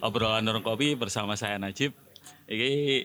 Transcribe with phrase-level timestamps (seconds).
[0.00, 1.92] obrolan orang kopi bersama saya Najib.
[2.50, 3.04] Ini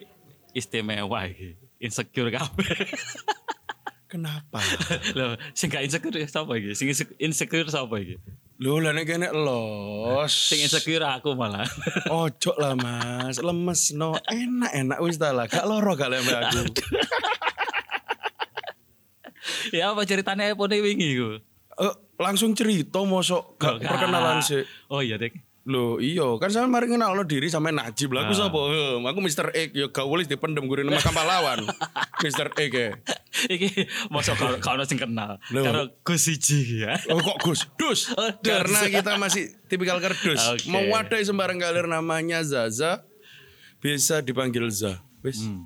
[0.52, 1.56] istimewa iki.
[1.80, 2.72] Insecure kabeh.
[4.12, 4.64] Kenapa?
[5.12, 6.72] Loh, sing gak insecure ya sapa iki?
[6.72, 6.88] Sing
[7.20, 8.16] insecure- sapa iki?
[8.56, 10.32] Lho lah nek kene los.
[10.32, 11.68] Sing insecure aku malah.
[12.24, 14.16] Ojo lah Mas, lemes no.
[14.32, 15.52] Enak-enak wis ta lah.
[15.52, 16.64] Gak loro gak lembe aku.
[19.78, 21.30] ya apa ceritanya iPhone wingi iku?
[21.76, 24.64] Eh, langsung cerita mosok gak Oh, perkenalan sih.
[24.88, 25.36] Oh iya, Dek.
[25.66, 28.30] Loh iya kan saya mari kenal diri sama Najib lah.
[28.30, 28.46] Aku Ah.
[28.46, 28.60] sapa?
[29.02, 29.50] Aku Mr.
[29.50, 31.66] X ya gak boleh dipendem gurine nama pahlawan.
[32.22, 32.54] Mr.
[32.54, 32.90] X ya.
[33.48, 33.68] Iki
[34.08, 35.42] mosok kalau kalau sing kenal.
[35.44, 36.94] Karo Gus siji ya.
[37.10, 37.66] Oh kok Gus?
[37.76, 38.14] Dus.
[38.14, 38.46] Oh, dus.
[38.46, 40.54] Karena kita masih tipikal kerdus.
[40.54, 40.70] Oke.
[40.70, 43.02] Mau wadai sembarang galir namanya Zaza
[43.78, 45.02] bisa dipanggil Za.
[45.22, 45.42] Wis.
[45.42, 45.66] Hmm.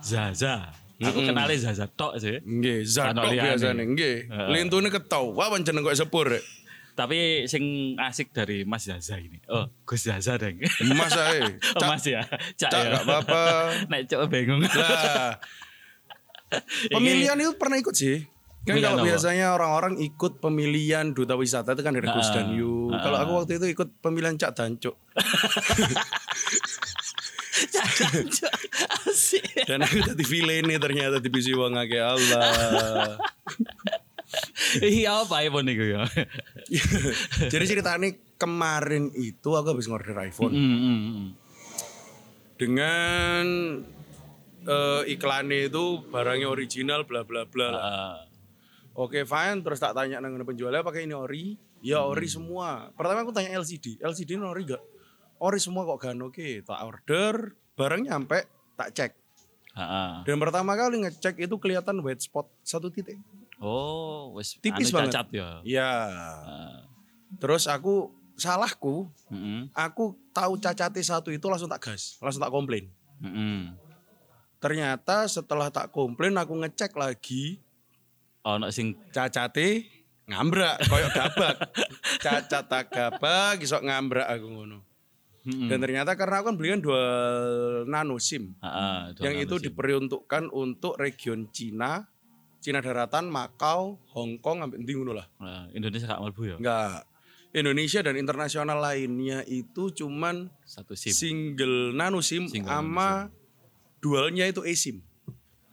[0.00, 0.68] Zaza.
[1.00, 2.38] Aku kenalnya Zaza tok sih.
[2.38, 3.46] Nggih, Za Ano tok liyane.
[3.48, 3.82] biasane.
[3.88, 4.16] Nggih.
[4.50, 5.32] Lintune ketau.
[5.32, 6.28] Wah pancen kok sepur.
[6.28, 6.44] rek.
[6.92, 9.40] Tapi sing asik dari Mas Zaza ini.
[9.48, 10.60] Oh, Gus Zaza deng.
[10.92, 11.40] Mas ae.
[11.80, 12.20] Oh, Mas ya.
[12.54, 13.00] Cak, Cak, ya.
[13.00, 13.42] apa-apa.
[13.90, 14.60] Nek cok bingung.
[14.60, 15.40] Lah.
[16.94, 18.28] Pemilihan itu pernah ikut sih.
[18.62, 19.08] Kan Pemilihan kalau apa?
[19.08, 22.92] biasanya orang-orang ikut pemilihan duta wisata itu kan dari Gus Ah, dan Yu.
[22.94, 24.94] ah, Kalau aku waktu itu ikut pemilihan Cak Dancuk.
[27.72, 28.54] Cak,
[29.08, 29.66] asik.
[29.66, 30.24] Dan aku tadi
[30.78, 33.18] ternyata di PC wong Allah.
[34.80, 36.08] Iya apa iPhone itu ya?
[37.52, 41.26] Jadi ceritanya kemarin itu aku habis ngorder iPhone Hmm, hmm,
[42.56, 43.44] dengan
[44.62, 47.68] eh, iklannya itu barangnya original bla bla bla.
[47.72, 48.18] Ah,
[48.92, 51.56] Oke fine, terus tak tanya nang penjualnya pakai ini ori?
[51.80, 52.92] Ya ori semua.
[52.92, 54.84] Pertama aku tanya LCD, LCD ini ori gak?
[55.40, 56.60] Ori semua kok kan oke.
[56.62, 58.44] Tak order, barang nyampe,
[58.76, 59.12] tak cek.
[59.74, 60.20] ah.
[60.22, 63.16] Dan pertama kali ngecek itu kelihatan white spot satu titik.
[63.62, 65.14] Oh, wis Tipis anu banget.
[65.14, 65.48] cacat ya.
[65.62, 65.92] Ya.
[66.42, 66.82] Ah,
[67.32, 72.90] Terus aku salahku, mm-mm, aku tahu cacatnya satu itu langsung tak gas, langsung tak komplain.
[73.18, 73.78] mm-mm.
[74.58, 77.58] Ternyata setelah tak komplain aku ngecek lagi
[78.42, 79.86] Ono sing cacate
[80.24, 81.54] ngambrak koyok gabak.
[82.24, 84.82] Cacat tak gabak iso ngambrak aku ngono.
[85.42, 85.66] Mm-mm.
[85.66, 87.02] Dan ternyata karena aku kan beli kan dua
[87.84, 89.64] nano SIM Ah, ah, dua yang nano itu SIM.
[89.68, 92.06] diperuntukkan untuk region Cina,
[92.62, 95.26] Cina daratan, Makau, Hong Kong, sampai ndi ngono lah.
[95.42, 96.56] Ah, Indonesia gak mlebu ya?
[96.62, 97.10] Enggak.
[97.52, 101.12] Indonesia dan internasional lainnya itu cuman Satu SIM.
[101.12, 103.28] single nano SIM Single sama
[104.00, 105.02] dualnya itu eSIM.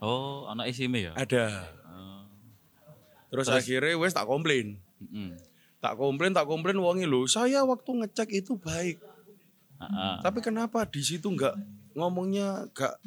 [0.01, 1.16] Oh, ono SIM ya?
[1.16, 1.72] Ada.
[1.88, 2.25] Oh,
[3.31, 4.81] Terus, akhirnya wes tak komplain.
[5.00, 5.38] mm-mm.
[5.79, 7.23] Tak komplain, tak komplain wongi lho.
[7.29, 9.00] Saya waktu ngecek itu baik.
[9.79, 10.16] Ah, ah.
[10.19, 11.56] Tapi kenapa di situ nggak
[11.95, 13.00] ngomongnya nggak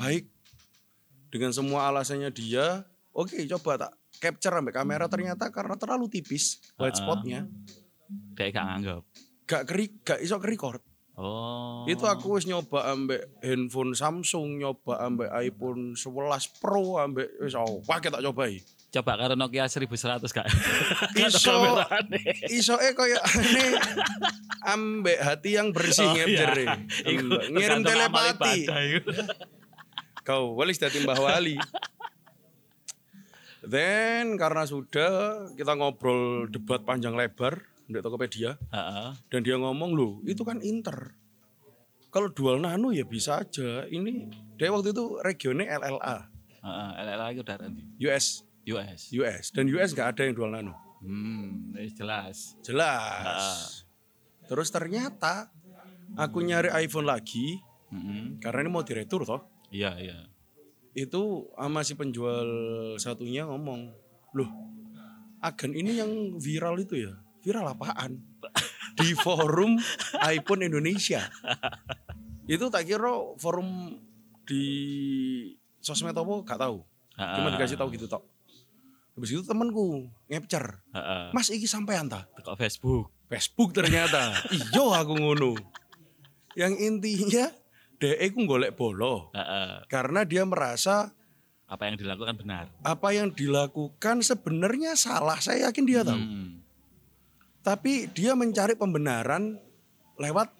[0.00, 0.24] baik
[1.28, 2.88] dengan semua alasannya dia?
[3.14, 7.46] Oke, coba tak capture sampai kamera ternyata karena terlalu tipis white spotnya,
[8.34, 9.02] Kayak gak nganggap.
[9.46, 10.82] gak keri, gak iso record.
[11.14, 11.86] Oh.
[11.86, 17.78] Itu aku wis nyoba ambek handphone Samsung, nyoba ambek iPhone 11 Pro, ambek wis oh,
[17.86, 18.58] pakai tak cobai.
[18.90, 19.94] Coba karo Nokia 1100
[20.34, 20.46] kak.
[21.14, 21.54] Iso
[22.50, 23.78] iso eh koyo aneh
[24.66, 26.82] ambek hati yang bersih Oh, ngepcer iya.
[27.06, 28.58] Iku ngirim telepati.
[30.26, 31.54] Kau wali dadi Mbah Wali.
[33.64, 39.08] Then karena sudah kita ngobrol debat panjang lebar di Tokopedia Heeh.
[39.28, 41.16] dan dia ngomong loh itu kan Inter.
[42.08, 43.84] Kalau dual nano ya bisa aja.
[43.90, 46.18] Ini dia waktu itu regionnya LLA,
[46.62, 47.82] Heeh, LLA itu nanti.
[48.06, 48.26] US,
[48.70, 49.00] US.
[49.10, 50.74] US dan US nggak ada yang dual nano.
[51.02, 52.56] Hmm, jelas.
[52.64, 53.84] Jelas.
[54.48, 55.52] Terus ternyata
[56.16, 57.60] aku nyari iPhone lagi
[57.92, 58.40] Mm-mm.
[58.40, 59.42] karena ini mau diretur toh.
[59.74, 60.18] Iya, iya.
[60.94, 62.46] Itu sama si penjual
[63.02, 63.90] satunya ngomong,
[64.34, 64.50] loh
[65.44, 67.12] agen ini yang viral itu ya?
[67.44, 68.16] Viral apaan?
[68.98, 69.76] Di forum
[70.24, 71.28] iPhone Indonesia.
[72.44, 73.08] itu tak kira
[73.40, 73.96] forum
[74.44, 74.64] di
[75.80, 76.84] sosmed apa gak tahu.
[77.16, 78.22] Cuma dikasih tahu gitu tok.
[79.16, 80.84] Habis itu temanku ngepcer.
[81.32, 82.28] Mas iki sampean ta?
[82.36, 83.08] Teko Facebook.
[83.32, 84.36] Facebook ternyata.
[84.52, 85.56] Iyo aku ngono.
[86.54, 87.48] Yang intinya
[88.04, 89.88] DE ku golek bolo Heeh.
[89.88, 91.08] karena dia merasa
[91.64, 92.68] Apa yang dilakukan benar.
[92.84, 95.40] apa yang dilakukan sebenarnya salah.
[95.40, 96.20] Saya yakin dia tahu.
[96.20, 96.60] Hmm.
[97.64, 99.56] Tapi dia mencari pembenaran
[100.20, 100.52] lewat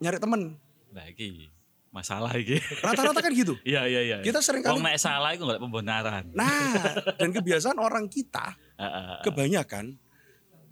[0.00, 0.56] nyari temen.
[0.90, 1.52] Nah, iki
[1.92, 2.56] masalah iki.
[2.80, 3.60] Rata-rata kan gitu.
[3.68, 4.16] Iya, iya, iya.
[4.24, 6.32] Kita sering Wong kali nek salah iku golek pembenaran.
[6.32, 6.80] Nah,
[7.20, 9.20] dan kebiasaan orang kita Heeh.
[9.20, 10.00] kebanyakan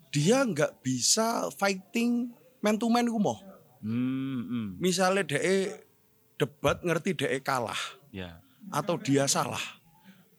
[0.08, 2.32] dia nggak bisa fighting
[2.64, 3.36] man to man ku mau.
[3.80, 4.66] Hmm, hmm.
[4.78, 5.58] Misalnya DE
[6.34, 7.78] debat ngerti DE kalah
[8.08, 8.40] Ya.
[8.70, 9.60] atau dia salah.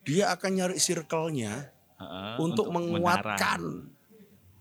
[0.03, 1.69] Dia akan nyari circle-nya
[1.99, 2.89] Heeh, untuk, kebenaran.
[2.97, 3.61] menguatkan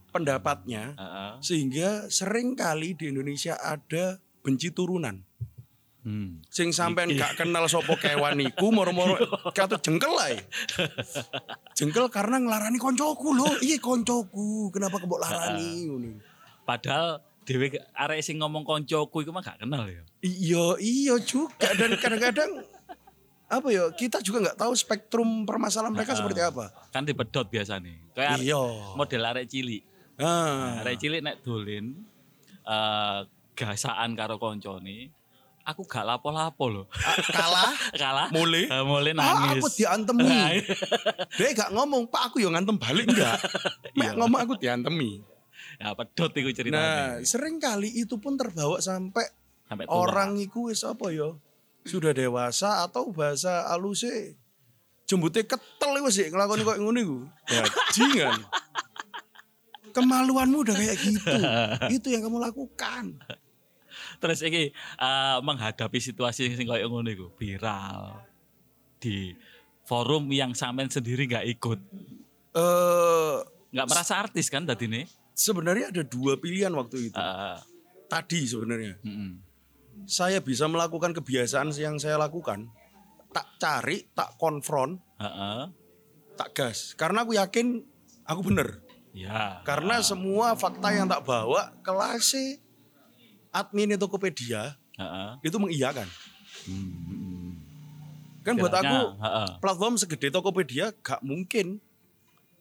[0.08, 1.32] pendapatnya Heeh.
[1.40, 5.22] sehingga sering kali di Indonesia ada benci turunan.
[5.98, 6.40] Hmm.
[6.48, 9.18] Sing sampean gak kenal sopo kewan iku moro-moro
[9.52, 10.40] kata jengkel ae.
[11.76, 13.52] Jengkel karena ngelarani koncoku loh.
[13.60, 16.16] Iya koncoku, kenapa kebok larani ngono.
[16.64, 20.04] Padahal dhewe arek sing ngomong koncoku iku mah gak kenal ya.
[20.20, 22.60] Iya, iya juga dan kadang-kadang
[23.48, 26.68] apa ya kita juga nggak tahu spektrum permasalahan mereka seperti apa.
[26.90, 27.96] Kan dipedot biasa nih.
[28.12, 28.60] Kayak Iya.
[28.92, 29.80] model arek cilik.
[30.16, 32.04] Ah, Arek cilik nek dolen
[32.62, 33.18] eh
[33.54, 35.08] gasaan karo koncone,
[35.64, 36.86] aku gak lapo-lapo loh.
[37.28, 38.28] kalah, Kalah.
[38.28, 38.66] mulai.
[38.66, 39.58] eh, mulai Ah, nangis.
[39.58, 40.62] aku diantemi.
[41.34, 43.34] Dia gak ngomong, Pak aku yang ngantem balik enggak.
[43.98, 45.18] Mek ngomong aku diantemi.
[45.78, 46.82] Ya pedot iku ceritanya.
[46.82, 49.24] Nah, sering kali itu pun terbawa sampai
[49.64, 49.94] Sampai tua.
[49.94, 51.32] orang iku wis apa ya?
[51.86, 54.34] Sudah dewasa atau bahasa aluse
[55.08, 57.18] jembute ketel wis sih nglakoni kok ngono iku.
[57.46, 58.42] Bajingan.
[59.88, 61.32] Kemaluanmu udah kayak gitu.
[61.96, 63.16] itu yang kamu lakukan.
[64.18, 68.18] Terus iki eh, menghadapi situasi sing koyo ngono iku viral
[68.98, 69.32] di
[69.86, 71.80] forum yang sampean sendiri nggak ikut.
[72.52, 73.36] Eh
[73.68, 75.04] nggak merasa artis kan tadi nih?
[75.38, 77.16] Sebenarnya ada dua pilihan waktu itu.
[77.16, 77.58] Eh,
[78.08, 78.96] Tadi sebenarnya.
[79.00, 79.30] mm-mm.
[80.08, 82.70] saya bisa melakukan kebiasaan yang saya lakukan
[83.28, 85.68] tak cari tak konfront Heeh.
[86.32, 87.82] tak gas karena aku yakin
[88.24, 88.80] aku bener
[89.10, 89.58] Ya.
[89.62, 92.30] karena semua fakta yang tak bawa kelas
[93.50, 95.30] admin Tokopedia Heeh.
[95.42, 96.06] itu mengiyakan
[96.64, 97.58] Hmm.
[98.40, 99.48] kan buat Kiranya, aku heeh.
[99.60, 101.82] platform segede Tokopedia gak mungkin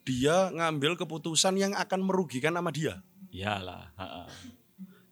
[0.08, 3.92] dia ngambil keputusan yang akan merugikan nama dia Iyalah.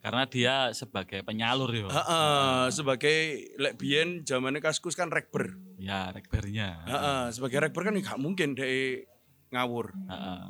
[0.00, 1.90] Karena dia sebagai penyalur ya.
[1.90, 3.16] Heeh, sebagai
[3.60, 6.80] lek biyen zamannya kaskus kan rekber Ya, rekbernya.
[6.88, 9.04] Heeh, sebagai rekber kan gak mungkin dia
[9.52, 10.40] ngawur Heeh.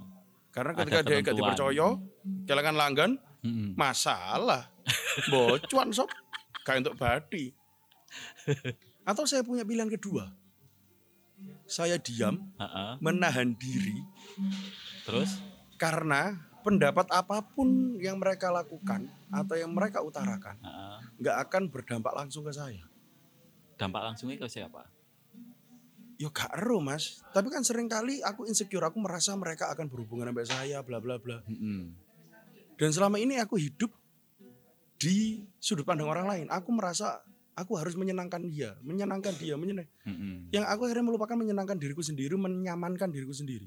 [0.54, 1.88] Karena ketika dia gak dipercaya,
[2.48, 3.10] kelangan langgan,
[3.44, 3.76] Mm-mm.
[3.76, 4.72] masalah.
[5.32, 6.08] Bocuan sob,
[6.64, 7.52] kayak untuk badi.
[9.04, 10.32] Atau saya punya pilihan kedua.
[11.66, 12.92] Saya diam, Heeh.
[13.02, 13.98] menahan diri,
[15.04, 15.42] Terus
[15.76, 20.58] karena pendapat apa pun yang mereka lakukan atau yang mereka utarakan,
[21.18, 22.82] nggak akan berdampak langsung ke saya.
[23.76, 24.88] dampak langsungnya ke siapa?
[26.16, 30.32] Yo gak ero mas, tapi kan sering kali aku insecure, aku merasa mereka akan berhubungan
[30.32, 31.44] sampai saya, bla bla bla.
[31.44, 31.92] Mm-mm.
[32.80, 33.92] Dan selama ini aku hidup
[34.96, 36.46] di sudut pandang orang lain.
[36.48, 37.20] Aku merasa
[37.56, 39.88] aku harus menyenangkan dia, menyenangkan dia, menyenang.
[40.04, 40.52] Mm-mm.
[40.52, 43.66] Yang aku akhirnya melupakan menyenangkan diriku sendiri, menyamankan diriku sendiri.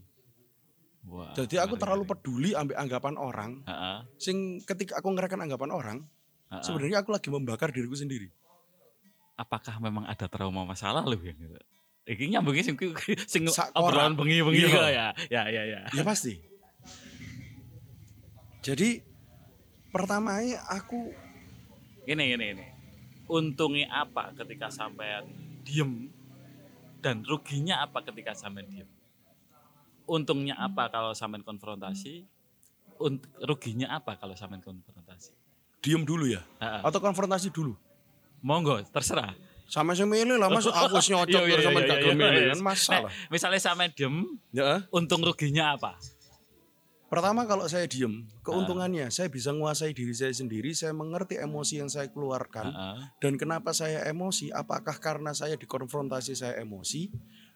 [1.09, 2.11] Wah, Jadi aku ngeri, terlalu ngeri.
[2.13, 3.51] peduli ambil anggapan orang.
[3.65, 3.97] Heeh.
[4.21, 5.97] Sing ketika aku ngereken anggapan orang,
[6.47, 6.61] heeh.
[6.61, 8.29] sebenarnya aku lagi membakar diriku sendiri.
[9.33, 11.55] apakah memang ada trauma masa lalu ya gitu?
[12.03, 12.75] Iki nyambungnya sing
[13.23, 14.85] sing obrolan bengi-bengi Iya.
[14.91, 15.07] ya.
[15.31, 15.79] Ya ya ya.
[15.95, 16.35] Ya pasti.
[18.59, 18.99] Jadi
[19.89, 21.15] pertamanya aku
[22.03, 22.65] Ini ini ini.
[23.29, 25.29] Untungnya apa ketika sampean
[25.61, 26.09] diem
[26.99, 28.89] dan ruginya apa ketika sampean diem?
[30.03, 32.25] Untungnya apa kalau sampean konfrontasi?
[32.99, 35.31] Unt- ruginya apa kalau sampean konfrontasi?
[35.79, 36.81] diem dulu ya, Heeh.
[36.83, 37.71] atau konfrontasi dulu.
[38.43, 39.31] Monggo, terserah.
[39.63, 42.51] Sama saya milih lah, mas aku wis nyocok Iya, iya, sama iya, iya, iya.
[42.51, 43.11] kan masalah.
[43.31, 44.83] Misalnya sampean diem, Ya.
[44.91, 45.95] untung ruginya apa?
[47.09, 51.89] Pertama kalau saya diem, keuntungannya saya bisa menguasai diri saya sendiri, saya mengerti emosi yang
[51.89, 52.97] saya keluarkan Heeh.
[53.17, 57.09] dan kenapa saya emosi, apakah karena saya dikonfrontasi saya emosi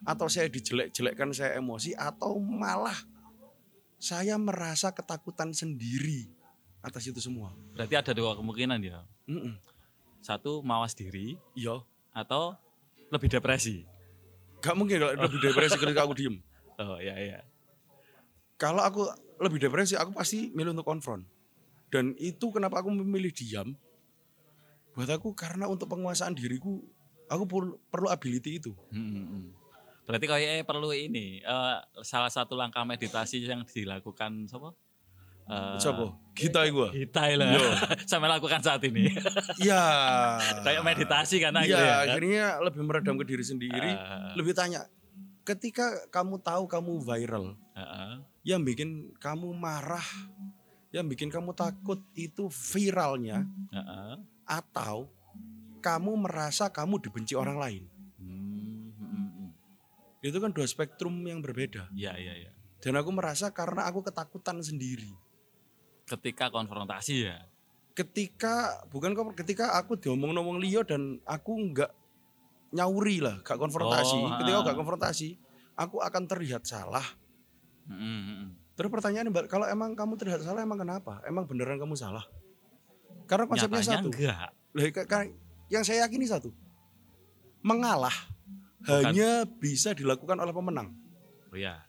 [0.09, 2.97] atau saya dijelek-jelekkan saya emosi atau malah
[4.01, 6.33] saya merasa ketakutan sendiri
[6.81, 7.53] atas itu semua.
[7.77, 9.05] Berarti ada dua kemungkinan ya.
[9.29, 9.55] Mm-mm.
[10.19, 12.57] Satu mawas diri Iya, atau
[13.13, 13.85] lebih depresi.
[14.65, 16.41] gak mungkin kalau lebih depresi ketika aku diem.
[16.81, 17.39] Oh ya ya.
[18.63, 19.03] Kalau aku
[19.43, 21.27] lebih depresi, aku pasti milih untuk konfront.
[21.91, 23.75] Dan itu kenapa aku memilih diam.
[24.95, 26.79] Buat aku karena untuk penguasaan diriku,
[27.27, 28.71] aku perlu, perlu ability itu.
[28.87, 29.45] Hmm, hmm, hmm.
[30.03, 34.71] Berarti kayaknya perlu ini eh, salah satu langkah meditasi yang dilakukan siapa?
[35.43, 36.07] Eh, Siapa?
[36.31, 36.87] Kita gua.
[36.95, 37.51] Kita lah.
[37.51, 37.63] Yo.
[38.11, 39.11] Sampai lakukan saat ini.
[39.59, 39.83] Iya.
[40.65, 41.91] Kayak meditasi karena Iya, gitu ya.
[41.91, 42.03] kan?
[42.07, 43.91] akhirnya lebih meredam ke diri sendiri.
[43.91, 44.87] Eh, Lebih tanya,
[45.43, 48.23] ketika kamu tahu kamu viral, Heeh.
[48.47, 50.05] yang bikin kamu marah,
[50.95, 54.23] yang bikin kamu takut itu viralnya Heeh.
[54.47, 55.11] atau
[55.83, 57.83] kamu merasa kamu dibenci orang lain.
[58.15, 59.51] Hmm, hmm, hmm.
[60.23, 61.91] Itu kan dua spektrum yang berbeda.
[61.91, 62.51] Iya iya iya.
[62.79, 65.11] Dan aku merasa karena aku ketakutan sendiri.
[66.07, 67.47] Ketika konfrontasi ya.
[67.93, 71.91] Ketika bukan kok ketika aku diomong-omong Leo dan aku nggak
[72.73, 74.17] nyauri lah, gak konfrontasi.
[74.17, 74.65] Oh, ketika ah.
[74.65, 75.37] gak konfrontasi,
[75.77, 77.05] aku akan terlihat salah.
[77.85, 78.57] Hmm.
[78.73, 81.21] Terus pertanyaannya Mbak, kalau emang kamu tidak salah emang kenapa?
[81.29, 82.25] Emang beneran kamu salah?
[83.29, 84.09] Karena konsepnya Nyatanya satu.
[84.09, 84.49] enggak.
[85.05, 85.33] Ka-
[85.69, 86.49] yang saya yakini satu.
[87.61, 88.13] Mengalah
[88.83, 89.13] Bukan.
[89.13, 90.91] hanya bisa dilakukan oleh pemenang.
[91.53, 91.85] Oh ya.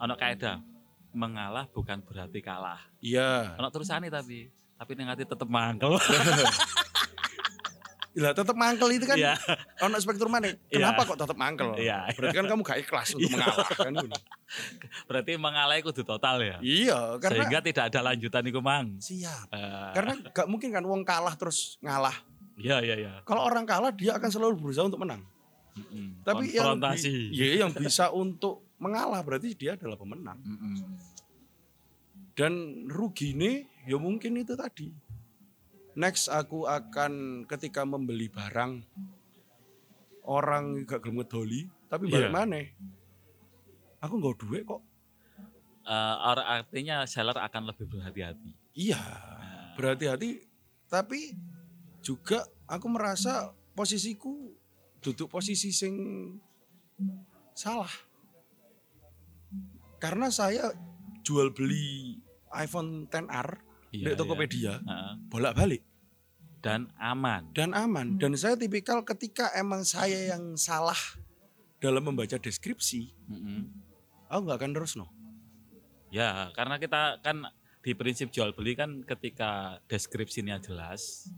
[0.00, 0.64] Ono kaidah
[1.12, 2.80] mengalah bukan berarti kalah.
[3.04, 3.60] Iya.
[3.60, 4.48] Ono terusane tapi
[4.80, 6.00] tapi ning ati tetep mangkel.
[8.10, 9.38] Lah tetap mangkel itu kan Iya.
[9.78, 10.50] ono spektrum mana?
[10.66, 11.78] Kenapa kok tetap mangkel?
[11.78, 12.10] Iya.
[12.10, 13.36] Berarti kan kamu gak ikhlas untuk Iya.
[13.38, 14.18] mengalah kan gitu.
[15.06, 16.56] Berarti mengalah kudu total ya.
[16.58, 18.98] Iya, karena Sehingga tidak ada lanjutan iku mang.
[18.98, 19.46] siap.
[19.48, 22.18] Eh, Karena gak mungkin kan wong kalah terus ngalah.
[22.58, 23.12] Iya iya iya.
[23.22, 25.22] Kalau orang kalah dia akan selalu berusaha untuk menang.
[25.70, 26.26] Mm-mm.
[26.26, 27.30] Tapi yang konfrontasi.
[27.30, 30.34] iya, yang bisa untuk mengalah berarti dia adalah pemenang.
[30.42, 30.76] Mm-mm.
[32.34, 32.52] Dan
[32.88, 34.90] rugi nih ya mungkin itu tadi.
[35.98, 38.82] Next aku akan ketika membeli barang
[40.22, 42.34] orang gak gelem ngedoli tapi balik Iya.
[42.34, 42.60] mana?
[44.00, 44.80] Aku nggak duit kok.
[45.82, 48.50] Eh, or- artinya seller akan lebih berhati-hati.
[48.72, 49.00] Iya,
[49.74, 50.46] berhati-hati
[50.86, 51.34] tapi
[52.00, 54.54] juga aku merasa posisiku
[55.02, 55.94] duduk posisi sing
[57.52, 57.90] salah.
[59.98, 60.72] Karena saya
[61.20, 62.16] jual beli
[62.56, 63.48] iPhone 10R
[63.90, 65.12] Iya, di Tokopedia Heeh.
[65.26, 65.82] bolak-balik
[66.60, 67.50] Dan aman.
[67.56, 68.20] dan aman.
[68.20, 70.98] Dan saya tipikal ketika emang saya yang salah
[71.80, 73.72] dalam membaca deskripsi, Mm-mm.
[74.28, 75.08] aku nggak akan terus no.
[76.12, 77.48] Ya, karena kita kan
[77.80, 81.32] di prinsip jual beli kan ketika deskripsinya jelas,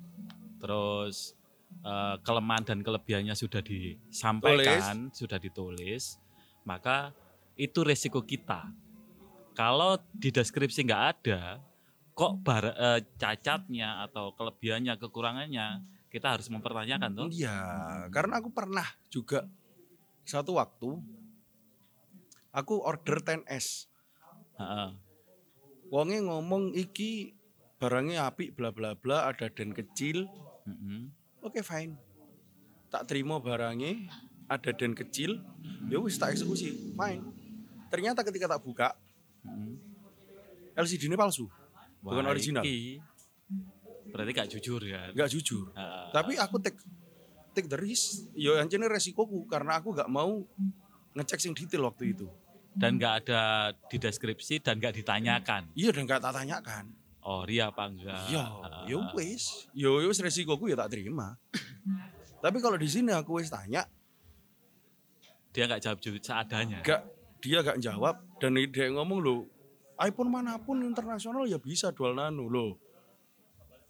[0.58, 1.38] terus
[1.86, 6.18] eh, kelemahan dan kelebihannya sudah disampaikan, sudah ditulis,
[6.66, 7.14] maka
[7.54, 8.66] itu resiko kita.
[9.54, 11.62] Kalau di deskripsi nggak ada,
[12.12, 15.80] kok bar, eh, cacatnya atau kelebihannya, kekurangannya,
[16.12, 17.28] kita harus mempertanyakan tuh.
[17.32, 17.56] Iya,
[18.12, 19.48] karena aku pernah juga
[20.28, 21.00] satu waktu
[22.52, 23.88] aku order 10S.
[24.60, 24.90] Heeh.
[25.88, 27.32] Wonge ngomong iki
[27.80, 30.28] barangnya api bla bla bla ada den kecil.
[30.68, 31.10] Mm-mm.
[31.42, 31.96] Oke fine.
[32.92, 34.08] Tak terima barangnya
[34.48, 35.40] ada den kecil.
[35.88, 36.96] Ya wis tak eksekusi.
[36.96, 37.24] Fine.
[37.88, 38.96] Ternyata ketika tak buka
[39.44, 39.76] Mm-mm.
[40.72, 41.50] LCD-nya palsu,
[42.02, 42.62] bukan Wah, original.
[42.62, 42.98] iki
[44.12, 45.08] Berarti gak jujur ya.
[45.08, 45.72] nggak jujur.
[45.72, 46.06] Heeh.
[46.12, 46.76] Tapi aku take
[47.52, 48.28] take the risk.
[48.34, 50.44] Yo yang jenis resikoku karena aku nggak mau
[51.14, 52.28] ngecek sing detail waktu itu.
[52.72, 53.42] dan nggak ada
[53.86, 56.84] di deskripsi dan nggak ditanyakan Iya dan nggak tak tanyakan.
[57.20, 61.36] ori apa enggak Iya, Ah, yo wis, yo wis resikoku ya tak terima.
[62.42, 63.84] Tapi kalau di sini aku wis tanya,
[65.52, 67.04] dia nggak jawab seadanya gak
[67.38, 69.34] dia gak jawab dan dia ngomong lo
[70.02, 72.76] iPhone mana pun internasional ya bisa dual nano lo.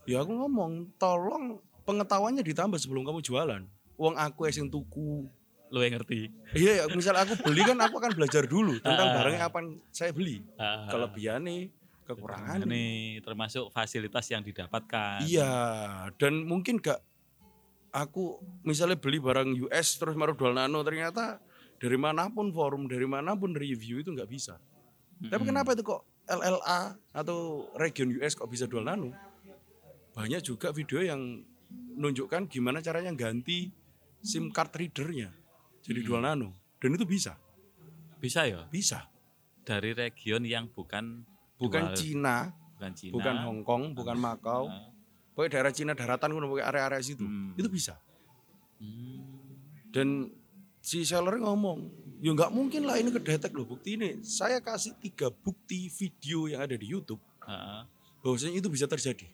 [0.04, 3.62] Ya aku ngomong, tolong pengetahuannya ditambah sebelum kamu jualan.
[3.94, 5.26] Uang aku yang tuku.
[5.72, 9.14] lo yang ngerti Iya, ya, misal aku beli kan aku akan belajar dulu tentang Ah.
[9.16, 10.44] barangnya apa saya beli.
[10.60, 11.72] Ah, Kelebihannya,
[12.04, 12.68] kekurangannya.
[12.68, 12.84] ini
[13.24, 15.48] termasuk fasilitas yang didapatkan Iya,
[16.20, 17.00] dan mungkin gak
[17.88, 21.40] aku misalnya beli barang US terus baru dual nano ternyata
[21.80, 24.60] dari mana pun forum, dari mana pun review itu nggak bisa.
[25.22, 26.80] Tapi kenapa itu kok LLA
[27.12, 27.38] atau
[27.74, 29.12] region US kok bisa dual nano?
[30.12, 31.42] Banyak juga video yang
[31.94, 33.70] menunjukkan gimana caranya ganti
[34.18, 35.30] SIM card readernya
[35.80, 36.08] jadi Mm-mm.
[36.08, 36.48] dual nano.
[36.76, 37.38] Dan itu bisa,
[38.18, 39.06] bisa ya bisa.
[39.62, 41.22] dari region yang bukan
[41.54, 44.90] Bukan dual- Cina, bukan Cina bukan Hong Kong, bukan Makau, Ah,
[45.32, 47.22] pokoknya daerah Cina daratan, pokoknya area-area situ.
[47.22, 47.54] Hmm.
[47.54, 48.02] Itu bisa.
[48.82, 49.22] hmm,
[49.94, 50.34] Dan
[50.82, 51.86] si seller ngomong,
[52.18, 54.20] ya nggak mungkin lah ini kedetek loh bukti ini.
[54.26, 57.86] Saya kasih tiga bukti video yang ada di YouTube ah,
[58.20, 59.30] bahwasanya itu bisa terjadi.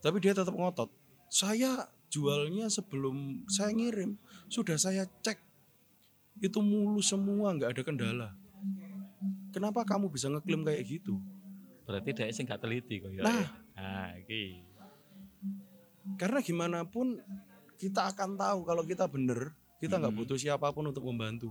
[0.00, 0.88] Tapi dia tetap ngotot.
[1.26, 4.14] Saya jualnya sebelum saya ngirim
[4.46, 5.36] sudah saya cek
[6.40, 8.28] itu mulus semua nggak ada kendala.
[9.50, 11.18] Kenapa kamu bisa ngeklaim kayak gitu?
[11.90, 13.46] berarti dia sih nggak teliti kok ya Nah.
[13.74, 14.62] ah, iki.
[16.14, 17.18] Karena gimana pun
[17.74, 20.20] kita akan tahu kalau kita bener, kita nggak Hmm.
[20.22, 21.50] butuh siapa pun untuk membantu.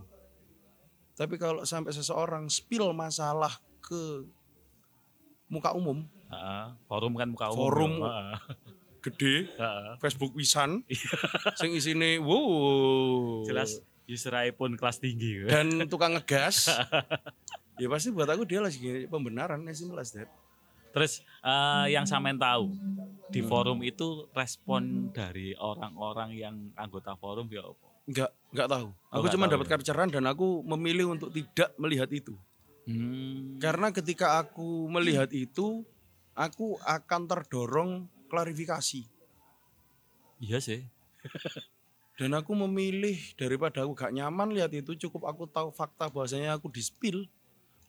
[1.14, 4.24] Tapi kalau sampai seseorang spill masalah ke
[5.48, 7.92] muka umum, Ah, forum kan muka umum Forum.
[8.00, 8.38] Ah,
[9.02, 9.98] gede, ah.
[9.98, 10.86] Facebook wisan,
[11.60, 16.70] sing isine wow, jelas user iPhone kelas tinggi dan tukang ngegas,
[17.82, 20.30] ya pasti buat aku dia lagi pembenaran as simple as that.
[20.90, 22.78] Terus eh, yang sampean tahu
[23.28, 23.50] di Hmm.
[23.50, 27.89] forum itu respon dari orang-orang yang anggota forum ya apa?
[28.10, 28.88] Nggak nggak tahu.
[29.14, 29.78] Oh, Aku cuma dapat ya.
[29.78, 32.34] capturean dan aku memilih untuk tidak melihat itu.
[32.90, 33.62] Hmm.
[33.62, 35.86] Karena ketika aku melihat itu,
[36.34, 37.92] aku akan terdorong
[38.34, 39.06] klarifikasi.
[40.42, 40.82] Iya sih.
[42.20, 46.68] Dan aku memilih daripada aku gak nyaman lihat itu, cukup aku tahu fakta bahwasanya aku
[46.68, 47.24] di-spill.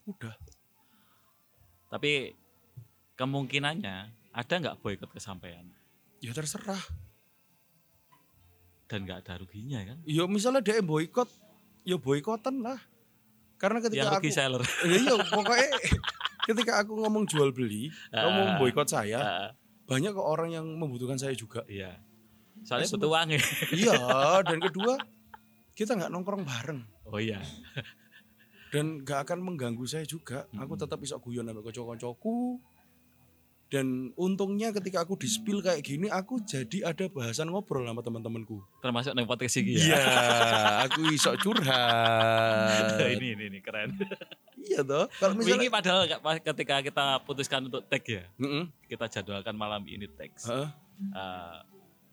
[0.06, 0.38] Udah.
[1.90, 2.38] Tapi
[3.18, 3.96] kemungkinannya
[4.30, 5.66] ada nggak boykot kesampaian
[6.22, 6.78] Ya terserah.
[8.90, 10.02] Dan nggak ada ruginya kan?
[10.02, 11.30] Ya misalnya dia boykot,
[11.84, 12.82] ya boykotan lah.
[13.54, 14.62] Karena ketika Yang aku seller.
[14.82, 15.68] iya pokoknya
[16.50, 18.58] ketika aku ngomong jual beli, ngomong Ah.
[18.58, 19.48] boykot saya, Ah,
[19.84, 21.62] banyak kok orang yang membutuhkan saya juga.
[21.64, 22.02] iya.
[22.60, 23.40] Soalnya Nah, butuh uang ya.
[23.80, 23.96] iya,
[24.42, 24.98] dan kedua
[25.72, 27.40] kita nggak nongkrong bareng Oh iya.
[28.70, 30.46] dan nggak akan mengganggu saya juga.
[30.54, 32.58] Aku tetap bisa guyon sama kocok-kocokku.
[33.70, 38.58] Dan untungnya ketika aku di spill kayak gini, aku jadi ada bahasan ngobrol sama teman-temanku.
[38.82, 40.02] Termasuk nang podcast Iya, ya.
[40.84, 42.98] aku iso curhat.
[43.14, 43.94] ini ini ini keren.
[44.58, 45.06] iya toh.
[45.16, 48.66] Kalau Wingi misalnya, padahal nggak- pas ketika kita putuskan untuk tag ya, Mm-mm.
[48.84, 50.34] kita jadwalkan malam ini tag.
[50.34, 50.68] Heeh.
[51.06, 51.56] Eh,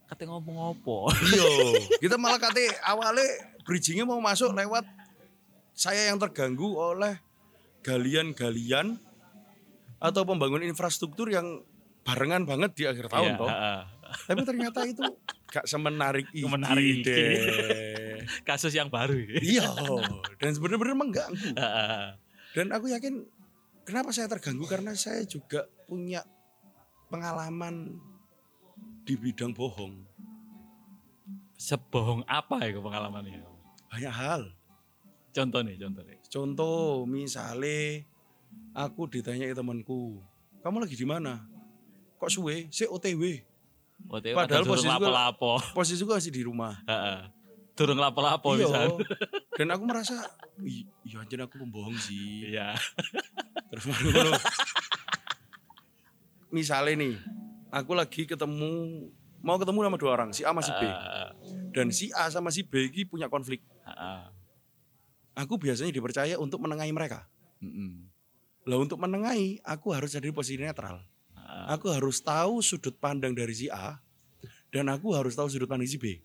[0.06, 0.98] kate ngomong apa?
[1.26, 1.50] Iya,
[2.06, 3.26] kita malah kate awalnya
[3.66, 4.86] bridgingnya mau masuk lewat
[5.74, 7.18] saya yang terganggu oleh
[7.82, 9.02] galian-galian
[9.98, 11.62] atau pembangunan infrastruktur yang
[12.06, 13.50] barengan banget di akhir tahun Iya, toh.
[13.52, 13.82] heeh.
[14.08, 15.04] Tapi ternyata itu
[15.52, 16.48] gak semenarik iki.
[16.56, 17.04] Menarik iki.
[17.04, 17.36] deh.
[18.48, 19.16] Kasus yang baru.
[19.40, 19.68] iya,
[20.40, 21.52] dan sebenarnya mengganggu.
[21.56, 22.06] Heeh.
[22.56, 23.28] Dan aku yakin
[23.84, 26.24] kenapa saya terganggu karena saya juga punya
[27.08, 28.00] pengalaman
[29.04, 30.04] di bidang bohong.
[31.58, 33.42] Sebohong apa ya pengalamannya?
[33.90, 34.42] Banyak hal.
[35.34, 36.18] Contoh nih, contoh nih.
[36.28, 38.06] Contoh misalnya
[38.78, 40.22] aku ditanya temanku,
[40.62, 41.42] kamu lagi di mana?
[42.16, 42.70] Kok suwe?
[42.70, 43.42] Si OTW.
[44.06, 45.52] OTW Padahal padahal durung posisi gua- lapo-lapo.
[45.78, 46.74] Posisiku masih di rumah.
[47.74, 48.62] Durung lapo-lapo Iya.
[48.64, 48.80] bisa.
[49.54, 50.14] Dan aku merasa,
[50.60, 52.46] "Ih, iya anjir aku pembohong sih.
[52.48, 52.78] Iya.
[53.70, 54.34] Terus baru.
[56.48, 57.16] Misalnya nih,
[57.70, 58.72] aku lagi ketemu
[59.40, 60.84] mau ketemu sama dua orang, si A sama si B.
[61.72, 63.62] Dan si A sama si B ini punya konflik.
[65.34, 67.30] Aku biasanya dipercaya untuk menengahi mereka.
[67.60, 68.10] Mm-mm.
[68.68, 71.00] Lah untuk menengahi, aku harus ada di posisi netral.
[71.72, 73.96] Aku harus tahu sudut pandang dari si A
[74.68, 76.20] dan aku harus tahu sudut pandang si B.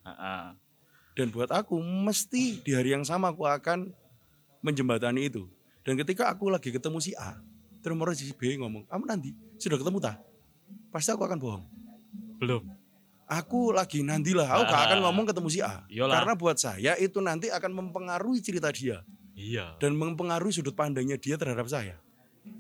[1.15, 3.95] Dan buat aku mesti di hari yang sama aku akan
[4.59, 5.47] menjembatani itu.
[5.87, 7.39] Dan ketika aku lagi ketemu si A,
[7.79, 9.31] terus mau si B ngomong, kamu nanti
[9.63, 10.19] sudah ketemu tak?
[10.91, 11.65] Pasti aku akan bohong.
[12.43, 12.63] Belum.
[13.31, 15.03] Aku lagi nanti lah, aku gak akan Ah.
[15.09, 15.87] ngomong ketemu si A.
[15.89, 16.21] Iyalah.
[16.21, 19.01] Karena buat saya itu nanti akan mempengaruhi cerita dia
[19.33, 19.79] Iya.
[19.81, 21.97] dan mempengaruhi sudut pandangnya dia terhadap saya.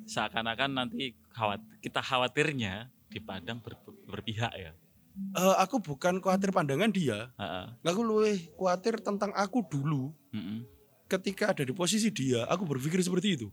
[0.06, 4.72] Seakan-akan nanti khawat, kita khawatirnya dipandang ber- berpihak ya.
[5.12, 7.66] Eh, aku bukan khawatir pandangan dia, Heeh.
[7.84, 10.64] aku lebih khawatir tentang aku dulu Mm-mm.
[11.04, 13.48] ketika ada di posisi dia, aku berpikir seperti itu.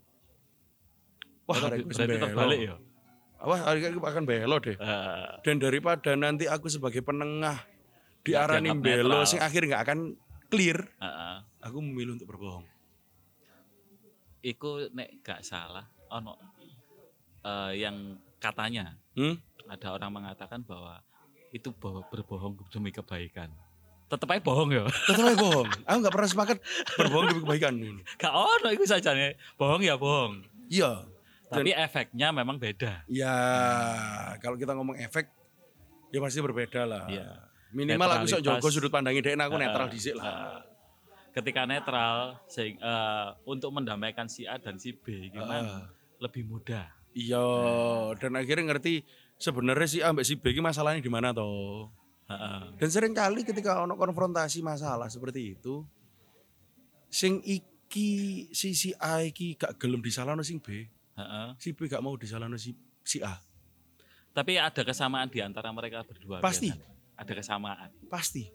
[1.44, 2.76] Wah, Berarti, berarti terbalik ya.
[3.44, 4.76] Wah, aku akan belo deh.
[4.80, 5.32] Heeh.
[5.44, 7.60] Dan daripada nanti aku sebagai penengah
[8.24, 10.00] diarani dianggap belo, sing akhir nggak akan
[10.48, 11.36] clear, Heeh.
[11.60, 12.68] aku memilih untuk berbohong.
[14.40, 16.34] Iku nek gak salah ono
[17.42, 17.96] eh, yang
[18.38, 19.36] katanya Hmm?
[19.68, 21.00] ada orang mengatakan bahwa
[21.50, 23.52] itu bo- berbohong demi kebaikan.
[24.08, 24.86] Tetep aja bohong ya.
[25.08, 25.70] Tetap aja bohong.
[25.84, 26.58] Aku nggak pernah sepakat
[26.96, 27.74] berbohong demi kebaikan.
[28.16, 29.38] Gak ono iku saja nih.
[29.56, 30.42] Bohong ya bohong.
[30.68, 31.06] Iya.
[31.50, 33.02] Dan- Tapi efeknya memang beda.
[33.08, 33.34] Ya,
[34.38, 35.30] kalau kita ngomong efek,
[36.10, 37.06] ya pasti berbeda lah.
[37.06, 37.28] Iya.
[37.70, 40.26] Minimal aku sok jogo sudut pandangnya dia, aku Heeh, netral dhisik lah.
[40.26, 40.60] heeh.
[41.32, 45.82] Ketika netral, sehing- eh, untuk mendamaikan si A dan si B gimana Heeh.
[46.20, 46.86] Lebih mudah.
[47.10, 47.42] Iya,
[48.22, 49.02] dan akhirnya ngerti
[49.36, 51.90] sebenarnya si A mbak si B ini masalahnya di mana toh.
[52.30, 52.78] Heeh.
[52.78, 55.82] Dan sering kali ketika ono konfrontasi masalah seperti itu,
[57.10, 58.10] sing iki
[58.54, 60.86] si si A iki gak gelem disalahno sing B,
[61.18, 61.48] Heeh.
[61.58, 63.34] si B gak mau disalahno si si A.
[64.30, 66.38] Tapi ada kesamaan di antara mereka berdua.
[66.40, 66.70] Pasti.
[66.70, 66.86] biasanya.
[67.18, 67.90] Ada kesamaan.
[68.08, 68.46] Pasti.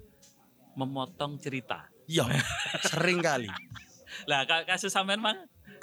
[0.79, 1.91] Memotong cerita.
[2.07, 2.31] Iya,
[2.87, 3.51] sering kali.
[4.31, 5.35] Lah ka- kasus sampean mang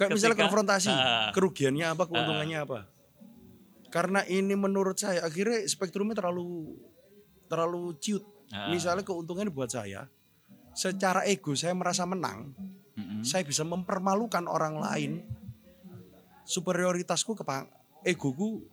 [0.01, 1.29] Kayak misalnya Ketika- konfrontasi, Ah.
[1.29, 2.79] kerugiannya apa, keuntungannya apa.
[3.93, 6.73] Karena ini menurut saya akhirnya spektrumnya terlalu
[7.45, 8.25] terlalu ciut.
[8.49, 8.73] Ah.
[8.73, 10.09] Misalnya keuntungannya buat saya,
[10.73, 12.51] secara ego saya merasa menang,
[12.97, 13.21] Mm-mm.
[13.21, 15.11] saya bisa mempermalukan orang lain.
[16.41, 17.45] Superioritasku ke
[18.03, 18.65] egoku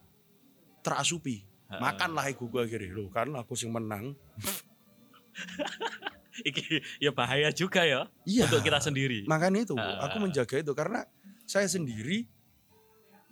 [0.80, 1.44] terasupi.
[1.68, 1.78] Ah.
[1.82, 2.90] Makanlah egoku akhirnya.
[2.96, 4.16] Loh kan aku sing menang.
[6.38, 8.46] Iki ya bahaya juga ya Iya.
[8.46, 9.26] untuk kita sendiri.
[9.26, 10.06] Makanya itu, Ah.
[10.06, 11.02] aku menjaga itu karena
[11.48, 12.28] saya sendiri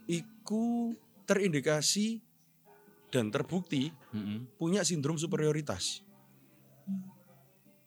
[0.09, 0.96] iku
[1.29, 2.24] terindikasi
[3.12, 4.57] dan terbukti Mm-mm.
[4.57, 6.00] punya sindrom superioritas.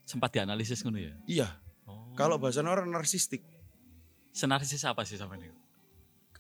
[0.06, 1.14] Sempat dianalisis ngono ya.
[1.26, 1.50] Iya,
[1.90, 2.14] Oh.
[2.14, 3.42] kalau bahasa orang narsistik,
[4.30, 5.58] senarsis apa sih sampean itu?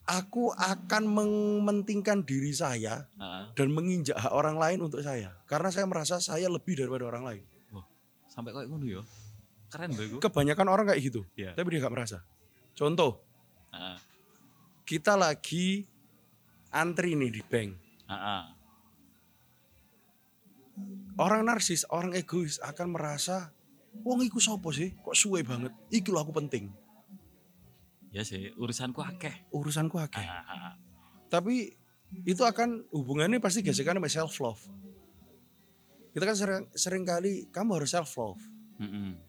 [0.09, 3.43] aku akan mementingkan diri saya Heeh.
[3.53, 5.37] dan menginjak hak orang lain untuk saya.
[5.45, 7.43] Karena saya merasa saya lebih daripada orang lain.
[8.25, 9.01] Sampai kok ngono ya.
[9.69, 10.17] Keren loh iku.
[10.17, 11.53] Kebanyakan orang kayak gitu, Iya.
[11.53, 12.25] tapi dia gak merasa.
[12.73, 13.21] Contoh,
[14.83, 15.85] Kita lagi
[16.73, 17.71] antri nih di bank.
[18.09, 18.43] Heeh.
[21.19, 23.51] Orang narsis, orang egois akan merasa,
[24.01, 24.95] wong iku sopo sih?
[25.03, 25.75] Kok suwe banget?
[25.91, 26.71] Lho aku penting.
[28.09, 29.45] Ya sih, urusanku akeh.
[29.53, 30.23] Urusanku akeh.
[30.25, 30.73] Ah,
[31.29, 31.75] Tapi
[32.25, 34.63] itu akan hubungannya pasti gesekan sama self love.
[36.09, 38.41] Kita kan sering, sering kali kamu harus self love.
[38.81, 39.28] mm-mm.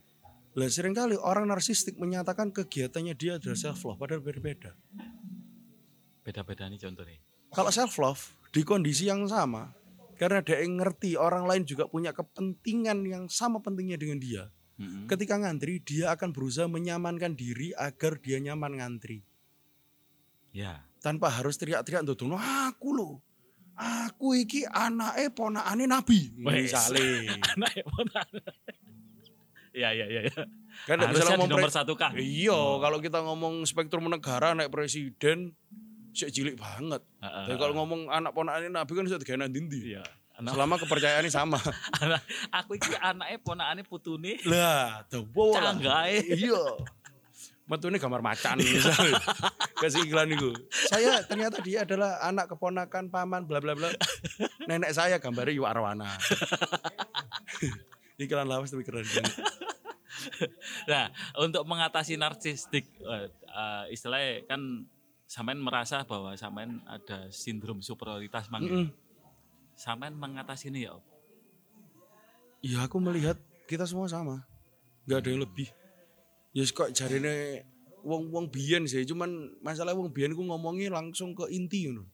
[0.58, 4.74] Lah sering kali orang narsistik menyatakan kegiatannya dia adalah self love padahal berbeda.
[6.26, 7.18] Beda-beda nih contohnya.
[7.54, 9.70] Kalau self love di kondisi yang sama
[10.18, 14.44] karena dia yang ngerti orang lain juga punya kepentingan yang sama pentingnya dengan dia.
[14.80, 15.06] Mm-mm.
[15.06, 19.22] Ketika ngantri dia akan berusaha menyamankan diri agar dia nyaman ngantri
[20.50, 20.82] Ya.
[20.98, 23.14] tanpa harus teriak-teriak untuk aku loh.
[23.80, 26.34] Aku iki anake ponakane nabi.
[26.36, 27.30] Misale.
[27.54, 27.84] Anak Ya
[29.72, 30.06] ya ya.
[30.06, 30.22] ya.
[30.84, 32.10] Kan nggak bisa Harusnya di ngomong nomor satu kah?
[32.14, 35.54] Iya, kalau kita ngomong spektrum negara naik presiden
[36.10, 37.02] sik cilik banget.
[37.22, 37.44] Heeh.
[37.46, 40.02] Tapi kalau ngomong anak ponakane nabi kan sudah digana ndi Iya.
[40.40, 41.60] Anak, Selama kepercayaannya sama.
[42.02, 45.76] anak- aku iki anaknya ponakane putune lah, tuh lah.
[45.76, 46.24] canggae.
[46.32, 46.64] Iya.
[47.70, 49.14] Metune gambar macan misalnya.
[49.80, 50.50] Kasih iklan itu.
[50.90, 53.94] Saya ternyata dia adalah anak keponakan paman bla bla bla.
[54.68, 56.10] Nenek saya gambarnya Yu Arwana.
[58.20, 59.06] Iklan lawas tapi keren.
[60.84, 61.08] Nah,
[61.40, 64.84] untuk mengatasi narsistik eh, istilahnya kan
[65.24, 68.60] sampean merasa bahwa sampean ada sindrom superioritas mang.
[68.60, 68.68] ya?
[68.68, 68.88] Mm-mm.
[69.72, 70.98] Sampean mengatasi ini ya.
[70.98, 71.04] Op?
[72.60, 74.44] Iya aku melihat kita semua sama.
[75.08, 75.72] Gak ada yang lebih.
[76.52, 77.64] Ya kok jarine
[78.04, 82.04] wong-wong biyen sih, cuman masalah wong biyen ku ngomongnya langsung ke inti ngono.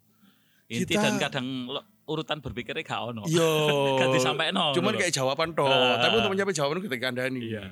[0.71, 3.23] Inti Kita- dan kadang lo- urutan berpikirnya gak ono.
[3.27, 3.51] Yo.
[4.01, 4.55] Gak disampaikan.
[4.73, 5.99] Cuman kayak jawaban toh, Ah.
[5.99, 7.43] tapi untuk mencapai jawaban kita kandani.
[7.51, 7.63] Iya.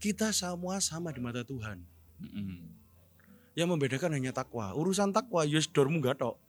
[0.00, 1.84] Kita semua sama di mata Tuhan.
[2.18, 2.72] Mm-mm.
[3.54, 4.72] Yang membedakan hanya takwa.
[4.72, 6.40] Urusan takwa yes dormu gak tok.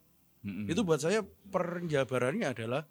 [0.42, 0.66] Mm-mm.
[0.66, 1.20] Itu buat saya
[1.52, 2.88] penjabarannya adalah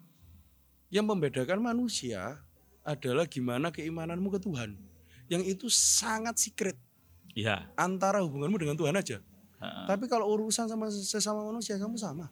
[0.88, 2.38] yang membedakan manusia
[2.86, 4.78] adalah gimana keimananmu ke Tuhan.
[5.26, 6.78] Yang itu sangat secret
[7.34, 7.66] Iya.
[7.74, 9.18] antara hubunganmu dengan Tuhan aja.
[9.58, 9.84] Heeh.
[9.90, 12.30] Tapi kalau urusan sama sesama manusia kamu sama.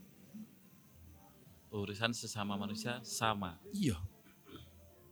[1.74, 3.58] Urusan sesama manusia sama.
[3.74, 3.98] Iya.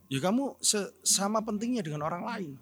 [0.06, 0.62] Ya kamu
[1.02, 2.52] sama pentingnya dengan orang lain.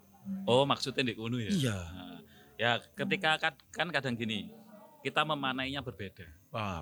[0.49, 1.51] Oh, maksudnya di kuno ya.
[1.53, 1.79] Iya.
[1.93, 2.19] Nah,
[2.57, 4.49] ya ketika kan, kan kadang gini,
[5.05, 6.25] kita memanainya berbeda.
[6.51, 6.81] Ah,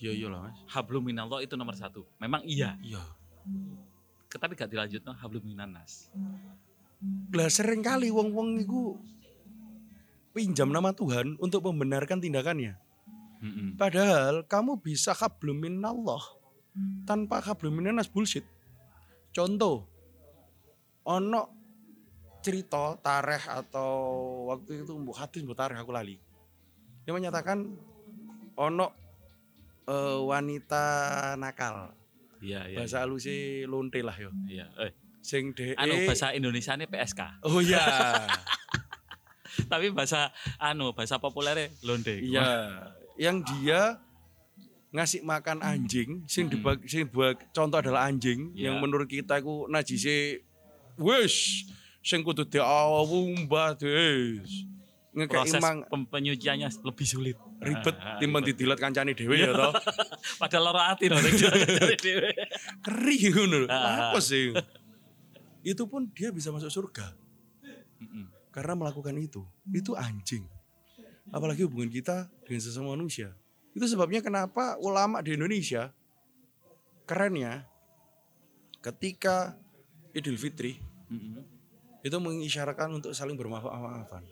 [0.00, 0.58] iya iya lah mas.
[0.72, 2.08] Hablum minallah itu nomor satu.
[2.18, 3.02] Memang iya, Iya.
[4.36, 6.12] tapi gak dilanjut no hablum minanas.
[7.32, 9.00] Lah sering kali wong-wong itu
[10.36, 12.76] pinjam nama Tuhan untuk membenarkan tindakannya.
[13.40, 13.80] Mm-mm.
[13.80, 16.20] Padahal kamu bisa hablumin Allah
[17.08, 18.44] tanpa hablumin nas bullshit.
[19.32, 19.84] Contoh,
[21.06, 21.42] ono
[22.40, 23.90] cerita tareh atau
[24.54, 26.16] waktu itu mbok hadis mbok tareh aku lali.
[27.04, 27.64] Dia menyatakan
[28.58, 28.86] ono
[29.86, 30.84] eh, wanita
[31.38, 31.92] nakal.
[32.40, 32.76] Iya, iya.
[32.84, 34.30] Bahasa halusnya lonte lah yo.
[34.46, 34.68] Iya.
[34.78, 34.92] Eh,
[35.26, 37.42] Sing de anu bahasa Indonesia ini PSK.
[37.50, 37.82] Oh iya.
[39.72, 40.30] Tapi bahasa
[40.62, 42.22] anu bahasa populernya londe.
[42.22, 42.46] Iya,
[43.18, 43.98] yang dia
[44.96, 46.56] ngasih makan anjing, sing Mm-mm.
[46.56, 48.72] dibag, sing buat contoh adalah anjing Iya.
[48.72, 50.40] yang menurut kita ku najise
[50.96, 51.68] wis
[52.00, 54.64] sing kudu diawumbah wis.
[55.16, 55.76] Ngekek Proses imang
[56.12, 57.36] penyuciannya lebih sulit.
[57.56, 59.72] ribet Ah, timbang didilat kancane dhewe ya toh.
[60.40, 61.16] Padahal loro ati no.
[61.16, 62.28] dhewe.
[62.84, 63.64] Keri ngono.
[63.72, 64.12] Ah.
[64.12, 64.52] Apa sih?
[65.64, 67.16] Itu pun dia bisa masuk surga
[68.52, 69.40] karena melakukan itu.
[69.68, 70.44] Itu anjing.
[71.32, 73.32] Apalagi hubungan kita dengan sesama manusia.
[73.76, 75.92] Itu sebabnya kenapa ulama di Indonesia
[77.04, 77.68] kerennya
[78.80, 79.52] ketika
[80.10, 81.44] Idul Fitri Mm-mm.
[82.00, 84.24] itu mengisyaratkan untuk saling bermaaf-maafan.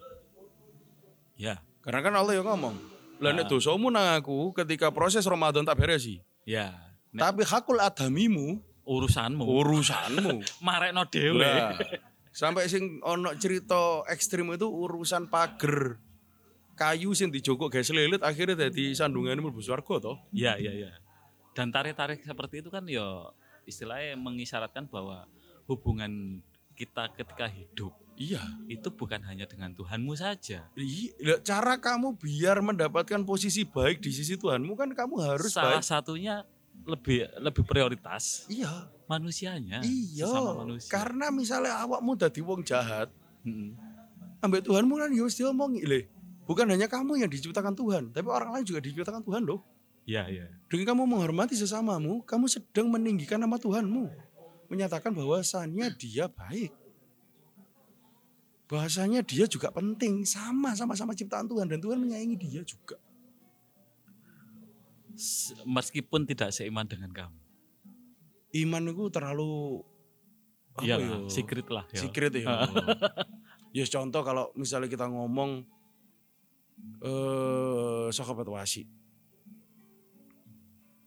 [1.37, 2.73] Ya, Karena kan Allah yang ngomong,
[3.21, 3.51] "Lah nek Ah.
[3.53, 6.25] dosamu nang aku ketika proses Ramadan tak beresi.
[6.49, 6.73] ya.
[7.13, 11.45] Nek Tapi hakul adamimu urusanmu urusanmu." marekno dhewe.
[12.33, 16.01] Sampai sing ono cerita ekstrim itu urusan pager
[16.75, 20.17] kayu sing dijogok guys lelit akhirnya jadi sandungan mlebu swarga toh.
[20.31, 20.91] Iya, iya, iya.
[21.55, 23.31] Dan tarik-tarik seperti itu kan ya
[23.65, 25.25] istilahnya mengisyaratkan bahwa
[25.65, 26.43] hubungan
[26.75, 28.43] kita ketika hidup Iya.
[28.67, 30.67] itu bukan hanya dengan Tuhanmu saja.
[30.75, 35.87] Iya, cara kamu biar mendapatkan posisi baik di sisi Tuhanmu kan kamu harus Salah baik.
[35.87, 36.47] satunya
[36.85, 38.91] lebih lebih prioritas Iya.
[39.07, 40.31] manusianya, Iya.
[40.31, 40.91] manusia.
[40.91, 43.11] Karena misalnya awakmu dadi wong jahat,
[43.43, 43.75] Mm-mm.
[44.41, 46.01] ambek Tuhanmu kan ya wis diomongi le.
[46.45, 49.65] Bukan hanya kamu yang diciptakan Tuhan, tapi orang lain juga diciptakan Tuhan loh.
[50.05, 50.47] Iya, iya.
[50.69, 54.13] Dengan kamu menghormati sesamamu, kamu sedang meninggikan nama Tuhanmu.
[54.69, 56.73] Menyatakan bahwasannya dia baik.
[58.69, 63.01] Bahasanya dia juga penting, sama sama sama ciptaan Tuhan dan Tuhan menyayangi dia juga.
[65.65, 67.41] Meskipun tidak seiman dengan kamu.
[68.55, 69.85] Iman itu terlalu
[70.83, 71.87] Iya, secret lah.
[71.95, 72.03] ya.
[72.03, 72.67] Secret ya.
[73.79, 75.63] ya contoh kalau misalnya kita ngomong
[77.05, 78.89] eh sahabat wasi.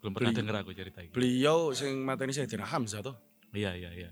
[0.02, 1.12] Belum pernah denger aku cerita ini.
[1.12, 3.18] Beliau sing mateni Sayyidina Hamzah toh.
[3.52, 4.12] Iya, iya, iya.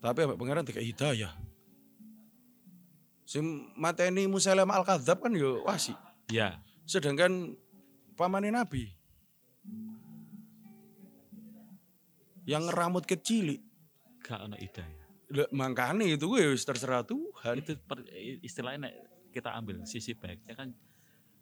[0.00, 1.34] Tapi ambek pangeran tiga hidayah.
[3.26, 5.92] Sing mateni Musailam al-Kadzab kan yo wasi.
[6.30, 6.62] Iya.
[6.86, 7.58] Sedangkan
[8.14, 8.94] pamannya Nabi
[12.46, 13.58] yang rambut kecil
[14.22, 15.06] Gak ono hidayah.
[15.34, 17.58] Lah, makanya itu gue wis terserah Tuhan.
[17.58, 17.74] Itu
[18.42, 18.90] istilahnya
[19.36, 20.68] kita ambil sisi baiknya kan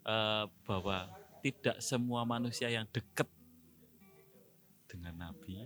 [0.04, 1.06] eh, bahwa
[1.40, 3.30] tidak semua manusia yang dekat
[4.86, 5.60] dengan Nabi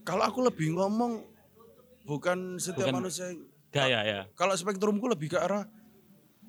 [0.00, 1.18] Kalau aku lebih ngomong
[2.06, 3.26] bukan setiap Bukan- manusia.
[3.68, 4.20] Gaya ya.
[4.32, 5.66] Kalau spektrumku lebih ke arah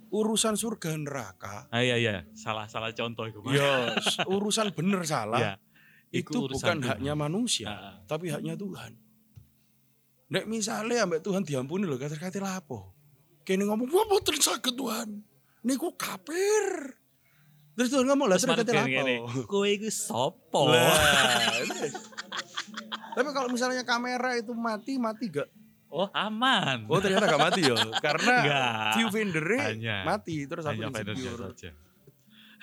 [0.07, 1.65] urusan surga neraka.
[1.67, 3.41] Ah iya iya, salah salah contoh itu.
[3.49, 5.39] Ya, s- urusan bener salah.
[5.41, 5.53] Iya.
[6.07, 6.89] itu urusan bukan Tuhan.
[6.95, 7.95] haknya manusia, ah.
[8.07, 8.95] tapi haknya Tuhan.
[10.31, 12.95] Nek misalnya ambek Tuhan diampuni loh, kata-kata lapo.
[13.47, 15.23] Kini ngomong, wah boten sakit Tuhan.
[15.63, 16.91] Niku kafir.
[17.79, 19.47] Terus Tuhan ngomong lah, terus kata lapo.
[19.47, 20.67] Kowe iku sopo?
[23.15, 25.47] Tapi kalau misalnya kamera itu mati, mati gak?
[25.87, 26.83] Oh aman.
[26.91, 28.35] Oh ternyata gak mati ya, karena
[28.99, 29.97] viewfindernya Hanya.
[30.03, 30.43] mati.
[30.43, 31.55] Terus aku insecure.
[31.55, 31.71] saja.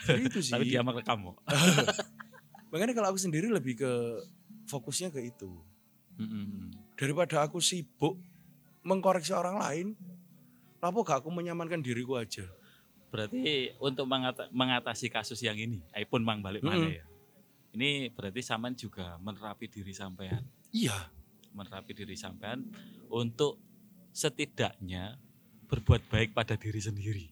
[0.05, 0.53] Jadi itu sih.
[0.53, 1.37] Tapi dia merekam kok.
[2.69, 3.93] Makanya kalau aku sendiri lebih ke
[4.69, 5.49] fokusnya ke itu.
[6.21, 6.75] Mm-mm.
[6.95, 8.21] Daripada aku sibuk
[8.85, 9.87] mengkoreksi orang lain,
[10.85, 12.45] kenapa gak aku menyamankan diriku aja?
[13.09, 16.93] Berarti untuk mengata- mengatasi kasus yang ini, iPhone mang balik mana Mm-mm.
[16.93, 17.05] ya?
[17.73, 21.09] Ini berarti Saman juga menerapi diri sampean, Iya,
[21.57, 22.69] menerapi diri sampean
[23.09, 23.57] untuk
[24.13, 25.17] setidaknya
[25.65, 27.27] berbuat baik pada diri sendiri.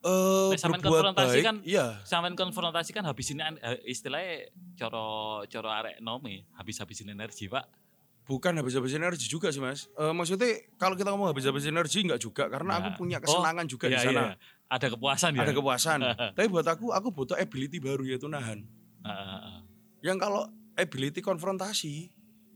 [0.00, 2.00] eh Nek sampean konfrontasi baik, kan- iya.
[2.04, 3.52] Sampean konfrontasi kan habisin eh,
[3.84, 5.06] istilahnya coro
[5.44, 7.83] coro arek nome, habis-habisin energi, Pak.
[8.24, 9.84] Bukan habis-habis energi juga sih mas.
[10.00, 10.48] Eh, maksudnya
[10.80, 12.96] kalau kita ngomong habis-habis energi enggak juga, karena aku Nah.
[12.96, 14.22] punya kesenangan juga di Iya, sana.
[14.32, 14.34] iya.
[14.72, 15.40] Ada kepuasan ya.
[15.44, 15.98] Ada kepuasan.
[16.36, 18.64] Tapi buat aku, aku butuh ability baru yaitu nahan.
[19.04, 19.58] Ah, ah, ah.
[20.00, 22.08] Yang kalau ability konfrontasi,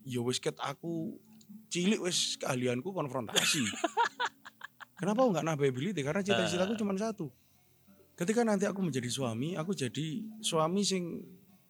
[0.08, 1.20] ya wis ket aku
[1.68, 3.60] cilik wis keahlianku konfrontasi.
[4.98, 6.00] Kenapa aku nggak nambah ability?
[6.00, 7.28] Karena cita-citaku cuma satu.
[8.16, 11.22] Ketika nanti aku menjadi suami, aku jadi suami sing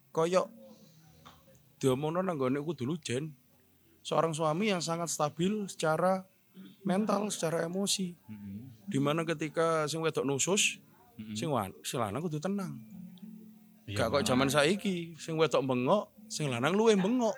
[0.09, 0.47] koyok
[1.77, 3.29] diomongno nang gone aku dulu Jen.
[4.09, 6.25] Seorang suami yang sangat stabil secara
[6.81, 8.17] mental, secara emosi.
[8.25, 8.89] Mm-mm.
[8.89, 10.81] Di mana ketika sing wedok nusus,
[11.13, 11.37] Mm-mm.
[11.37, 12.73] sing wan, sing lanang kudu tenang.
[13.85, 17.37] Iya, Gak kok zaman saiki sing wedok bengok, sing lanang luwe bengok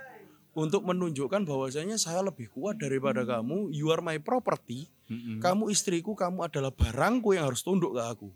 [0.55, 4.88] untuk menunjukkan bahwasanya saya lebih kuat daripada kamu, you are my property.
[5.12, 5.43] Mm-mm.
[5.43, 8.31] Kamu istriku, kamu adalah barangku yang harus tunduk ke aku.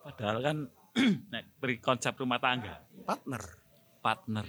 [0.00, 0.56] Padahal kan
[1.32, 3.42] nek beri konsep rumah tangga, Partner.
[4.00, 4.48] partner.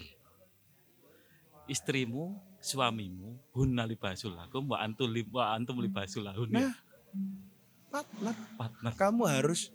[1.67, 6.51] Istrimu, suamimu, hunna libasul lakum wa antum li wa antum libasul lahun.
[6.51, 6.67] ya.
[6.67, 6.73] Nah,
[7.89, 8.35] partner.
[8.59, 8.91] partner.
[8.95, 9.71] Kamu harus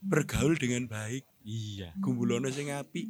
[0.00, 1.26] bergaul dengan baik.
[1.44, 1.92] Iya.
[2.00, 3.06] Gumbulono sing apik.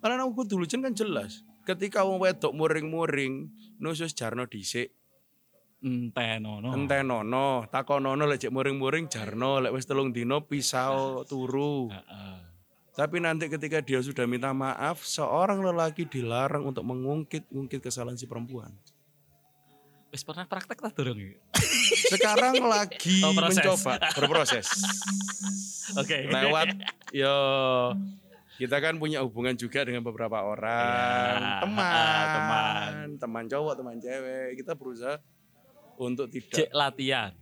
[0.00, 1.44] Karena aku dulu kan jelas.
[1.68, 4.96] Ketika wong wedok muring-muring, nusus jarno dhisik,
[5.80, 6.76] Entenono.
[6.76, 11.88] entenono, takonono lek muring-muring jarno, lek wis telung dino pisau turu.
[11.88, 12.49] Heeh.
[13.00, 18.68] Tapi nanti ketika dia sudah minta maaf, seorang lelaki dilarang untuk mengungkit-ungkit kesalahan si perempuan.
[20.12, 21.16] Wis pernah praktek tak durung?
[22.12, 23.56] Sekarang lagi Oh, proses.
[23.56, 24.66] mencoba berproses.
[26.00, 26.28] Oke.
[26.28, 26.76] Lewat
[27.16, 27.32] yo
[28.60, 32.92] kita kan punya hubungan juga dengan beberapa orang, Iya, teman, teman.
[33.16, 34.60] teman cowok, teman cewek.
[34.60, 35.16] Kita berusaha
[35.96, 37.32] untuk tidak Cek latihan.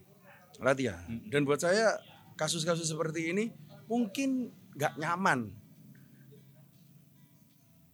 [0.62, 1.02] latihan.
[1.26, 1.98] Dan buat saya
[2.38, 3.50] kasus-kasus seperti ini
[3.90, 5.50] mungkin nggak nyaman.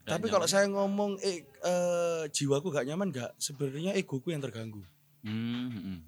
[0.04, 4.84] Nggak Tapi kalau saya ngomong eh, eh, jiwaku gak nyaman gak, sebenarnya egoku yang terganggu.
[5.24, 5.98] Hmm, hmm.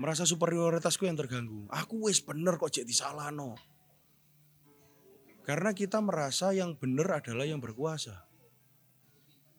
[0.00, 1.68] Merasa superioritasku yang terganggu.
[1.68, 3.60] Aku wis bener kok cek disalahno.
[5.44, 8.24] Karena kita merasa yang bener adalah yang berkuasa.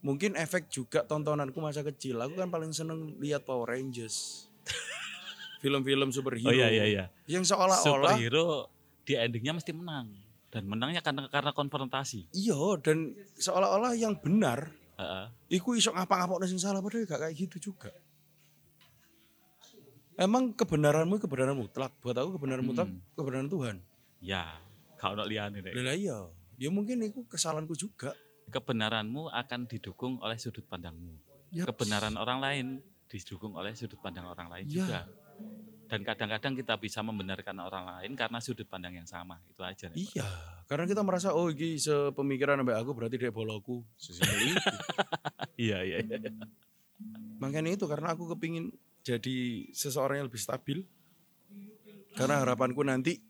[0.01, 2.17] Mungkin efek juga tontonanku masa kecil.
[2.17, 4.49] Aku kan paling seneng lihat Power Rangers.
[5.61, 6.49] Film-film superhero.
[6.49, 7.05] Oh iya iya iya.
[7.29, 8.73] Yang seolah-olah Superhero
[9.05, 10.26] di endingnya mesti menang
[10.57, 12.33] dan menangnya karena karena konfrontasi.
[12.33, 15.25] iya dan seolah-olah yang benar Heeh.
[15.61, 17.93] Iku iso ngapa-ngapa sing salah padahal gak kayak gitu juga.
[20.17, 21.93] Emang kebenaranmu kebenaran mutlak.
[22.01, 23.05] Buat aku kebenaran mutlak Hmm.
[23.13, 23.75] kebenaran Tuhan.
[24.17, 24.57] Ya,
[24.97, 25.69] kalau nak liane deh.
[25.77, 26.17] Lah iya.
[26.57, 28.17] Ya mungkin itu kesalahanku juga.
[28.49, 31.13] Kebenaranmu akan didukung oleh sudut pandangmu.
[31.53, 31.69] Yaps.
[31.69, 32.65] Kebenaran orang lain
[33.05, 34.73] didukung oleh sudut pandang orang lain Ya.
[34.81, 34.99] juga.
[35.87, 39.95] Dan kadang-kadang kita bisa membenarkan orang lain karena sudut pandang yang sama itu aja Nek.
[39.95, 40.27] Iya,
[40.67, 43.87] karena kita merasa oh iki sepemikiran sampai aku berarti dia boloku.
[43.95, 44.19] Itu.
[45.67, 46.19] iya iya iya
[47.39, 50.83] Makanya itu karena aku kepingin jadi seseorang yang lebih stabil.
[52.17, 53.21] Karena harapanku nanti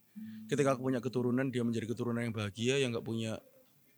[0.50, 3.38] ketika aku punya keturunan dia menjadi keturunan yang bahagia yang nggak punya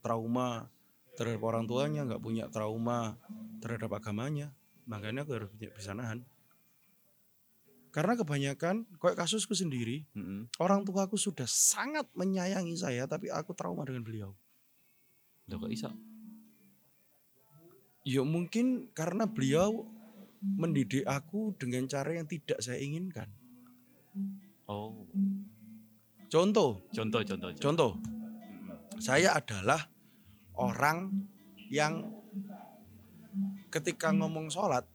[0.03, 0.67] trauma
[1.15, 3.15] terhadap orang tuanya, nggak punya trauma
[3.63, 4.51] terhadap agamanya.
[4.89, 6.25] Makanya aku harus bisa nahan.
[7.99, 10.47] Karena kebanyakan, kayak kasusku sendiri, Mm-mm.
[10.63, 14.31] orang tuaku sudah sangat menyayangi saya, tapi aku trauma dengan beliau.
[15.51, 15.91] Loh, kok iso
[18.07, 19.83] Ya mungkin karena beliau
[20.39, 23.27] mendidik aku dengan cara yang tidak saya inginkan.
[24.71, 25.03] oh
[26.31, 27.51] Contoh, contoh contoh, contoh.
[27.59, 27.91] contoh,
[28.95, 29.91] saya adalah
[30.55, 31.27] orang
[31.67, 32.07] yang
[33.67, 34.87] ketika ngomong sholat,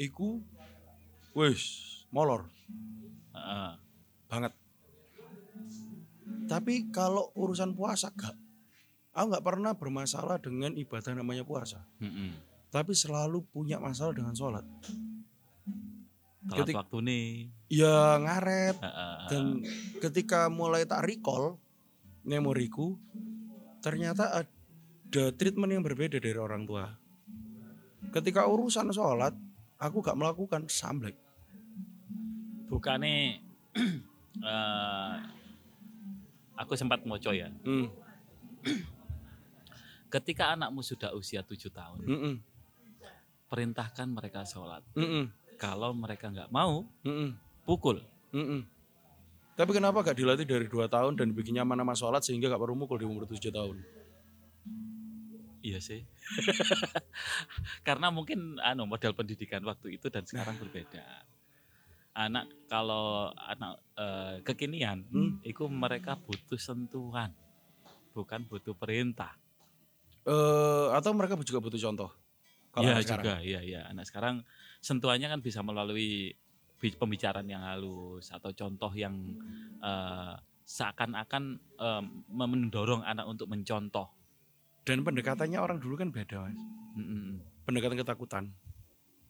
[0.00, 0.40] iku
[1.36, 1.62] wis
[2.08, 2.48] molor
[3.36, 3.72] Heeh.
[4.26, 4.52] banget.
[6.46, 8.32] Tapi kalau urusan puasa gak,
[9.12, 11.84] aku nggak pernah bermasalah dengan ibadah namanya puasa.
[11.98, 12.32] Mm-mm.
[12.70, 14.64] Tapi selalu punya masalah dengan sholat.
[16.46, 17.26] telat Ketik- waktu nih
[17.74, 19.16] Ya ngaret, Heeh.
[19.26, 19.44] dan
[19.98, 21.58] ketika mulai tak recall
[22.22, 22.94] memoriku
[23.82, 26.90] ternyata ada treatment yang berbeda dari orang tua
[28.10, 29.34] ketika urusan sholat
[29.78, 31.18] aku gak melakukan samblek
[32.66, 33.42] bukannya
[34.50, 35.14] eh,
[36.56, 37.86] aku sempat moco ya hmm.
[40.14, 42.34] ketika anakmu sudah usia tujuh tahun Mm-mm.
[43.52, 45.28] perintahkan mereka sholat Mm-mm.
[45.60, 47.36] kalau mereka nggak mau Mm-mm.
[47.68, 48.00] pukul
[48.32, 48.64] Mm-mm.
[49.56, 52.76] tapi kenapa gak dilatih dari dua tahun dan bikin nyaman sama sholat sehingga gak perlu
[52.76, 53.76] mukul di umur tujuh tahun
[55.60, 56.06] iya sih
[57.86, 61.02] karena mungkin anu model pendidikan waktu itu dan sekarang berbeda
[62.16, 65.36] anak kalau anak eh, kekinian Hmm.
[65.44, 67.30] itu mereka butuh sentuhan
[68.10, 69.36] bukan butuh perintah
[70.26, 72.10] Eh, atau mereka juga butuh contoh
[72.74, 73.22] kalau Iya anak sekarang.
[73.22, 73.80] juga, iya iya.
[73.86, 74.42] Anak sekarang
[74.82, 76.34] sentuhannya kan bisa melalui
[76.76, 79.14] bi- pembicaraan yang halus atau contoh yang
[79.78, 80.34] eh,
[80.66, 81.44] seakan-akan
[81.78, 84.10] eh, mendorong anak untuk mencontoh.
[84.82, 86.58] dan pendekatannya orang dulu kan beda mas
[86.94, 87.42] Mm-mm.
[87.62, 88.44] pendekatan ketakutan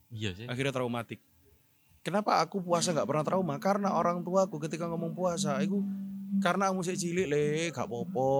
[0.09, 0.47] Iya sih.
[0.49, 1.21] akhirnya traumatik.
[2.07, 3.59] Kenapa aku puasa nggak pernah trauma?
[3.59, 5.83] Karena orang tuaku ketika ngomong puasa, itu
[6.39, 8.31] karena aku sik cilik le, gak popo,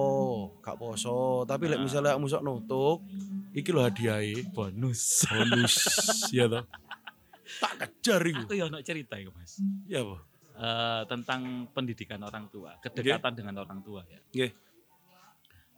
[0.63, 1.43] gak poso.
[1.43, 1.83] Tapi lek Ah.
[1.83, 3.03] misalnya aku sok nutuk,
[3.51, 5.27] iki lho hadiahe, Bonus.
[5.27, 5.75] bonus,
[6.37, 6.63] ya toh.
[7.59, 8.47] Tak kejar iku.
[8.47, 9.59] Aku ya ono cerita ya mas.
[9.83, 10.15] Ya apa?
[10.57, 14.19] Eh, tentang pendidikan orang tua, kedekatan dengan orang tua ya.
[14.31, 14.51] Nggih.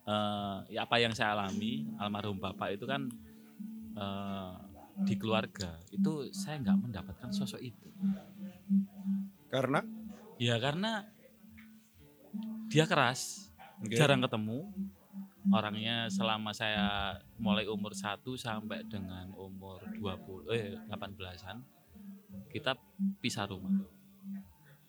[0.05, 3.09] Eh, ya apa yang saya alami almarhum bapak itu kan
[3.97, 4.53] eh,
[5.07, 7.87] di keluarga itu saya nggak mendapatkan sosok itu.
[9.49, 9.81] Karena
[10.39, 11.03] Ya karena
[12.71, 13.51] dia keras,
[13.83, 13.99] Nggih.
[13.99, 14.71] jarang ketemu.
[15.51, 21.59] Orangnya selama saya mulai umur 1 sampai dengan umur 20 eh 18-an
[22.53, 22.79] kita
[23.19, 23.71] pisah rumah.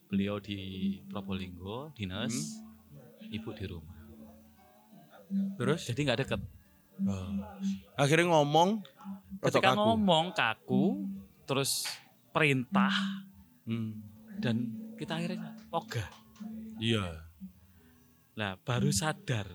[0.07, 2.63] Beliau di Probolinggo, dinas,
[3.31, 3.99] ibu di rumah.
[5.55, 6.41] terus Jadi nggak deket.
[7.01, 7.33] Oh.
[7.95, 8.85] akhirnya ngomong
[9.41, 9.79] Ketika kaku.
[9.79, 10.85] ngomong kaku,
[11.45, 11.89] terus
[12.29, 12.93] perintah
[13.65, 13.97] Hmm.
[14.37, 16.09] dan kita akhirnya ogah.
[16.77, 17.25] Iya.
[18.33, 19.49] Nah, baru sadar,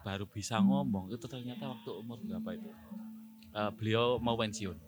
[0.00, 2.70] baru bisa ngomong itu ternyata waktu umur berapa itu?
[3.52, 4.78] Eh, beliau mau pensiun.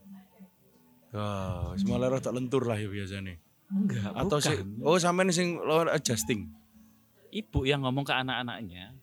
[1.12, 3.38] Oh, semalah rotok lentur lah ya biasanya.
[3.66, 4.48] Enggak, Atau bukan.
[4.50, 6.50] sih, oh sampean sing lawan adjusting.
[7.30, 8.94] Ibu yang ngomong ke anak-anaknya,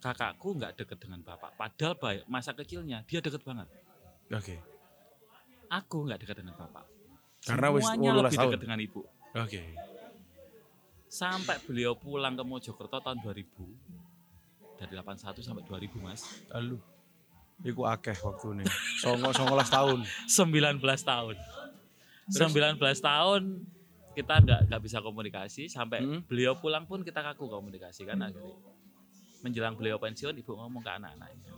[0.00, 1.54] kakakku nggak deket dengan bapak.
[1.54, 3.68] Padahal baik, masa kecilnya dia deket banget.
[4.30, 4.56] Oke.
[5.68, 6.84] Aku nggak deket dengan bapak.
[7.40, 8.50] Karena Semuanya 18 lebih tahun.
[8.50, 9.00] dekat dengan ibu.
[9.34, 9.62] Oke.
[11.06, 13.44] Sampai beliau pulang ke Mojokerto tahun 2000.
[14.78, 16.22] Dari 81 sampai 2000, Mas.
[16.48, 16.78] Lalu.
[17.60, 18.64] Iku akeh waktu ini.
[18.96, 20.06] Songo songolas tahun.
[20.30, 21.36] 19 tahun.
[22.30, 22.50] Terus?
[22.54, 23.42] 19 tahun
[24.10, 26.20] kita nggak nggak bisa komunikasi sampai Hmm.
[26.24, 28.54] beliau pulang pun kita kaku komunikasi kan akhirnya.
[29.40, 31.52] Menjelang beliau pensiun ibu ngomong ke anak-anaknya.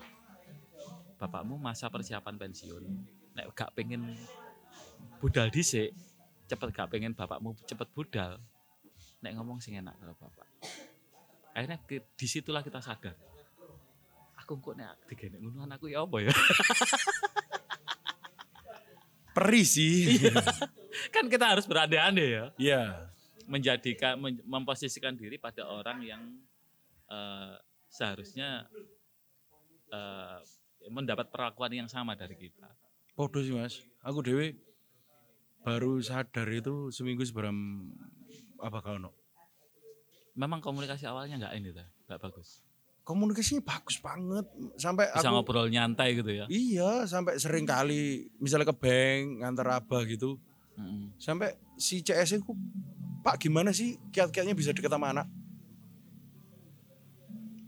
[1.19, 2.85] Bapakmu masa persiapan pensiun.
[3.35, 4.15] Nek gak pengen
[5.19, 5.95] budal dhisik,
[6.47, 8.39] cepet gak pengen bapakmu cepet budal.
[9.23, 10.49] Nek ngomong sing enak kalau bapak.
[11.53, 13.15] Akhirnya ke- di situlah kita sadar.
[14.43, 16.33] Aku kok nek digenek ngono anakku ya apa ya?
[19.33, 20.21] Peri sih.
[21.15, 22.45] kan kita harus berandai-andai ya.
[22.59, 22.83] Iya.
[23.43, 26.23] menjadikan men- memposisikan diri pada orang yang
[27.11, 27.53] eh,
[27.93, 28.65] seharusnya
[29.93, 30.39] eh,
[30.89, 32.67] mendapat perlakuan yang sama dari kita.
[33.13, 33.85] Podo sih mas.
[34.03, 34.57] Aku dewe
[35.63, 37.87] baru sadar itu seminggu sebelum
[38.59, 39.13] apa kau no?
[40.33, 42.65] Memang komunikasi awalnya nggak ini tuh, nggak bagus.
[43.05, 44.47] Komunikasinya bagus banget
[44.79, 46.47] sampai Bisa aku ngobrol nyantai gitu ya.
[46.47, 50.39] iya sampai sering kali misalnya ke bank ngantar abah gitu
[50.79, 51.11] Mm-mm.
[51.19, 52.55] sampai si CS ku
[53.23, 55.27] Pak gimana sih kiat-kiatnya bisa deket sama anak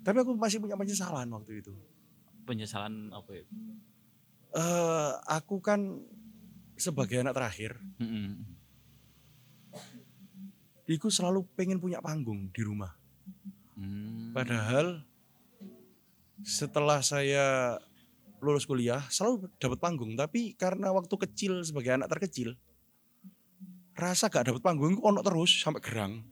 [0.04, 1.72] tapi aku masih punya penyesalan waktu itu
[2.44, 3.44] Penyesalan apa ya?
[4.54, 5.80] eh aku kan
[6.76, 8.44] sebagai anak terakhir Mm-mm.
[10.84, 12.92] Iku selalu pengen punya panggung di rumah
[13.74, 14.30] Hmm.
[14.30, 15.02] Padahal
[16.46, 17.74] setelah saya
[18.38, 22.54] lulus kuliah selalu dapat panggung, tapi karena waktu kecil sebagai anak terkecil
[23.94, 26.22] rasa gak dapat panggung ono terus sampai gerang,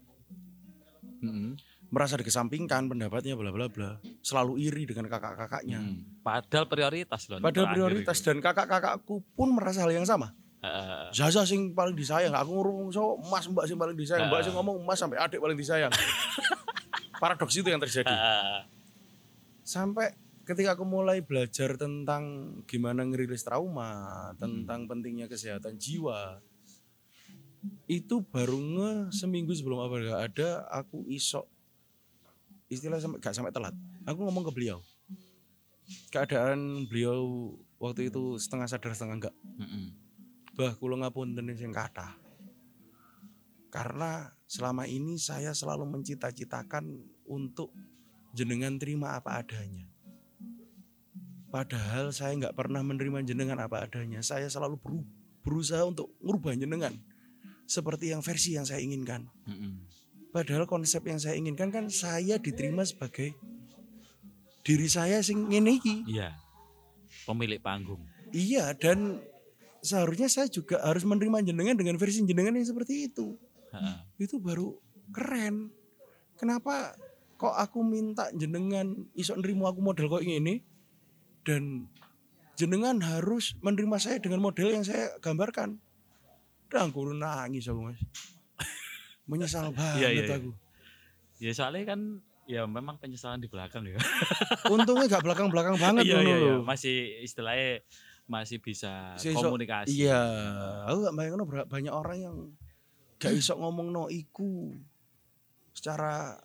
[1.23, 1.59] Mm-mm.
[1.93, 5.77] Merasa dikesampingkan pendapatnya bla bla bla, selalu iri dengan kakak-kakaknya.
[5.77, 6.25] Mm.
[6.25, 7.37] Padahal prioritas loh.
[7.45, 8.33] Padahal prioritas itu.
[8.33, 10.33] dan kakak-kakakku pun merasa hal yang sama.
[10.65, 11.13] Heeh.
[11.13, 14.81] Zaza sing paling disayang, aku ngurung so Mas Mbak sing paling disayang, Mbak sing ngomong
[14.89, 15.93] Mas sampai adik paling disayang.
[17.23, 18.09] Paradoks itu yang terjadi.
[18.09, 18.61] Heeh.
[19.63, 20.11] sampai
[20.43, 26.43] ketika aku mulai belajar tentang gimana ngerilis trauma, tentang pentingnya kesehatan jiwa,
[27.87, 31.47] itu baru nge seminggu sebelum apa gak ada aku isok
[32.73, 33.77] istilah sampai gak sampai telat.
[34.09, 34.81] Aku ngomong ke beliau.
[36.09, 39.37] Keadaan beliau waktu itu setengah sadar setengah enggak.
[39.61, 39.93] Mm-mm.
[40.57, 42.17] Bah kula ngapunten sing kathah.
[43.73, 46.85] Karena selama ini saya selalu mencita-citakan
[47.29, 47.73] untuk
[48.33, 49.89] jenengan terima apa adanya.
[51.53, 54.25] Padahal saya nggak pernah menerima jenengan apa adanya.
[54.25, 55.09] Saya selalu beru-
[55.45, 56.97] berusaha untuk merubah jenengan
[57.69, 59.29] seperti yang versi yang saya inginkan.
[59.49, 59.89] Mm-mm.
[60.33, 63.37] Padahal konsep yang saya inginkan kan saya diterima sebagai
[64.65, 66.09] diri saya sing ngene iki.
[66.09, 66.33] Iya.
[67.29, 68.01] Pemilik panggung.
[68.33, 69.21] Iya dan
[69.85, 73.37] seharusnya saya juga harus menerima jenengan dengan versi jenengan yang seperti itu.
[73.77, 73.97] Heeh.
[74.25, 74.73] Itu baru
[75.13, 75.69] keren.
[76.41, 76.97] Kenapa
[77.37, 80.65] kok aku minta jenengan iso nerimo aku model kok ini
[81.45, 81.91] dan
[82.57, 85.77] jenengan harus menerima saya dengan model yang saya gambarkan.
[86.73, 88.01] Dan aku nangis aku mas.
[89.25, 90.37] Menyesal banget Iya, iya, iya.
[90.37, 90.51] aku.
[91.39, 92.01] Ya soalnya kan
[92.45, 93.99] ya memang penyesalan di belakang ya.
[94.75, 96.51] Untungnya gak belakang-belakang banget Iya ngono iya iya.
[96.53, 96.61] loh.
[96.63, 97.83] Masih istilahnya
[98.25, 99.91] masih bisa Si komunikasi.
[99.93, 100.23] Iya,
[100.87, 102.37] aku gak bayangin banyak orang yang
[103.17, 104.75] gak iso ngomong no iku
[105.73, 106.39] secara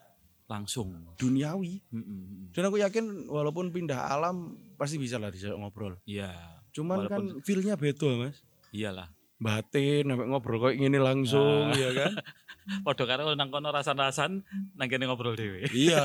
[0.47, 1.13] Langsung.
[1.15, 1.84] duniawi.
[1.91, 2.49] Mm-mm.
[2.49, 5.99] Dan aku yakin walaupun pindah alam pasti bisa lah bisa ngobrol.
[6.03, 6.32] Iya.
[6.71, 8.39] Cuman Walaupun- kan feelnya beda mas.
[8.71, 9.11] Iyalah.
[9.38, 11.75] Batin ngobrol kayak gini langsung Ah.
[11.75, 12.13] ya kan.
[12.84, 14.43] Padha karo nang kono rasan-rasan
[14.76, 15.68] nang kene ngobrol dhewe.
[15.88, 16.03] iya,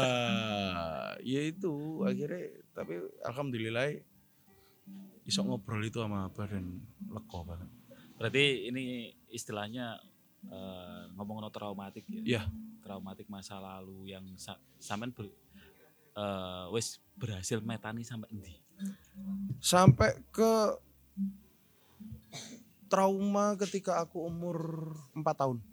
[1.19, 3.99] ya itu akhirnya tapi alhamdulillah
[5.27, 6.79] bisa ngobrol itu sama apa dan
[7.11, 7.71] leko banget.
[8.15, 9.99] Berarti ini istilahnya
[10.47, 12.23] eh, ngomong no traumatik ya.
[12.23, 12.43] Iya.
[12.83, 18.55] Traumatik masa lalu yang sa sampean ber, eh, wis berhasil metani sampai endi?
[19.63, 20.79] Sampai ke
[22.91, 24.59] trauma ketika aku umur
[25.17, 25.72] 4 tahun.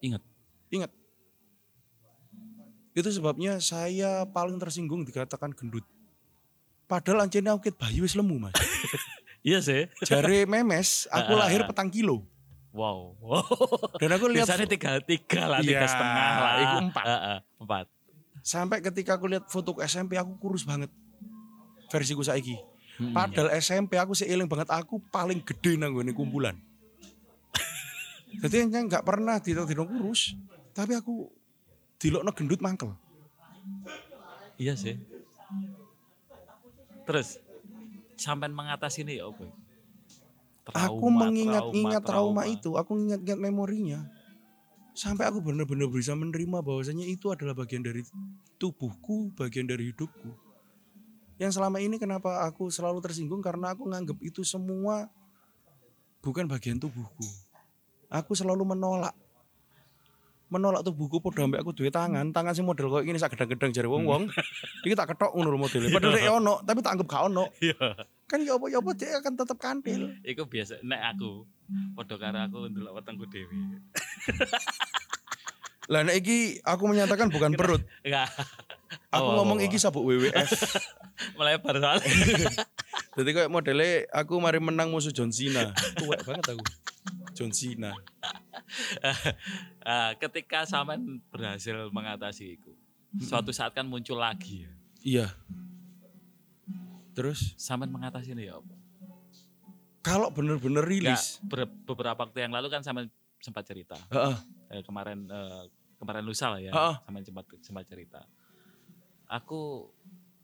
[0.00, 0.22] Ingat.
[0.68, 0.90] Ingat.
[2.90, 5.86] Itu sebabnya saya paling tersinggung dikatakan gendut.
[6.84, 8.56] Padahal anjene aku bayi wis lemu, Mas.
[9.40, 9.88] Iya sih.
[10.04, 11.48] Jare memes, aku Ah.
[11.48, 12.28] lahir petang kilo.
[12.76, 13.16] Wow.
[13.24, 13.40] wow.
[13.96, 16.52] Dan aku lihat Biasanya tiga tiga lah, tiga Iya, setengah lah.
[16.60, 17.04] itu empat.
[17.08, 17.84] Heeh, empat.
[18.44, 20.92] sampai ketika aku lihat foto SMP aku kurus banget.
[21.88, 22.60] Versiku saiki.
[23.00, 23.16] Mm-mm.
[23.16, 26.60] Padahal SMP aku seiling banget aku paling gede nang kumpulan.
[28.40, 30.32] Jadi yang nggak pernah tidak kurus,
[30.72, 31.28] tapi aku
[32.00, 32.96] dilokno gendut mangkel.
[34.56, 34.96] Iya sih.
[37.04, 37.40] Terus
[38.16, 39.44] sampai mengatasi ini ya apa?
[40.70, 44.00] aku Trauma, mengingat-ingat trauma, itu, aku ingat-ingat memorinya.
[44.94, 48.06] Sampai aku benar-benar bisa menerima bahwasanya itu adalah bagian dari
[48.60, 50.30] tubuhku, bagian dari hidupku.
[51.40, 55.08] Yang selama ini kenapa aku selalu tersinggung karena aku nganggap itu semua
[56.20, 57.24] bukan bagian tubuhku.
[58.10, 59.14] Aku selalu menolak
[60.50, 63.86] menolak tubuhku podo ambek aku duwe tangan, tangan sing model koyo ngene sak gedang-gedang jare
[63.86, 64.26] wong-wong.
[64.84, 65.94] Iki tak ketok ngono lho modele.
[65.94, 67.44] Padahal dia ono, tapi tak anggap gak ono.
[67.62, 67.86] Iya.
[68.26, 70.10] Kan ya apa ya apa dia akan tetap kantil.
[70.26, 71.46] Iku biasa nek aku
[71.94, 73.78] padha karo aku ndelok wetengku dhewe.
[75.86, 77.86] Lah nek iki aku menyatakan bukan perut.
[78.02, 78.26] Enggak.
[79.10, 80.50] Aku Oh, ngomong oh, iki sabuk WWF.
[81.38, 82.10] melebar soalnya.
[83.18, 85.70] Jadi kayak modelnya aku mari menang musuh John Cena.
[85.94, 86.64] Tuwek banget aku.
[87.32, 87.94] John Cena.
[89.82, 92.70] Ah, ketika sampean berhasil mengatasi itu,
[93.18, 94.72] suatu saat kan muncul lagi ya.
[95.00, 95.26] Iya.
[97.10, 98.74] Terus Sampean mengatasi ini ya apa?
[100.00, 103.04] Kalau bener-bener rilis, Ber- beberapa waktu yang lalu kan sama
[103.36, 103.98] sempat cerita.
[104.08, 104.36] heeh,
[104.70, 105.64] Eh, kemarin eh,
[105.98, 106.94] kemarin lusa lah ya, Heeh.
[107.02, 108.20] sama sempat sempat cerita.
[109.30, 109.86] Aku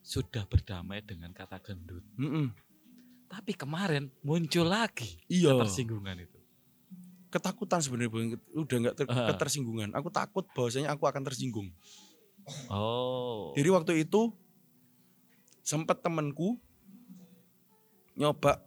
[0.00, 2.06] sudah berdamai dengan kata gendut.
[2.14, 2.54] mm-mm.
[3.26, 6.38] Tapi kemarin muncul lagi iya, ketersinggungan itu.
[7.26, 9.28] ketakutan sebenarnya udah nggak ter- Heeh.
[9.28, 9.90] ketersinggungan.
[9.92, 11.68] Aku takut bahwasanya aku akan tersinggung.
[12.70, 13.50] Oh.
[13.52, 14.30] Jadi waktu itu
[15.60, 16.56] sempat temenku
[18.14, 18.62] nyoba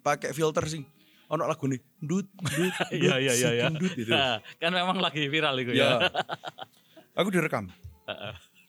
[0.00, 0.82] pakai filter sing
[1.28, 3.66] ono lagu nih dut dut Iya iya iya iya.
[3.70, 4.08] gitu.
[4.08, 6.00] Nah, kan memang lagi viral itu Ya.
[6.00, 6.08] ya.
[7.20, 7.68] Aku direkam.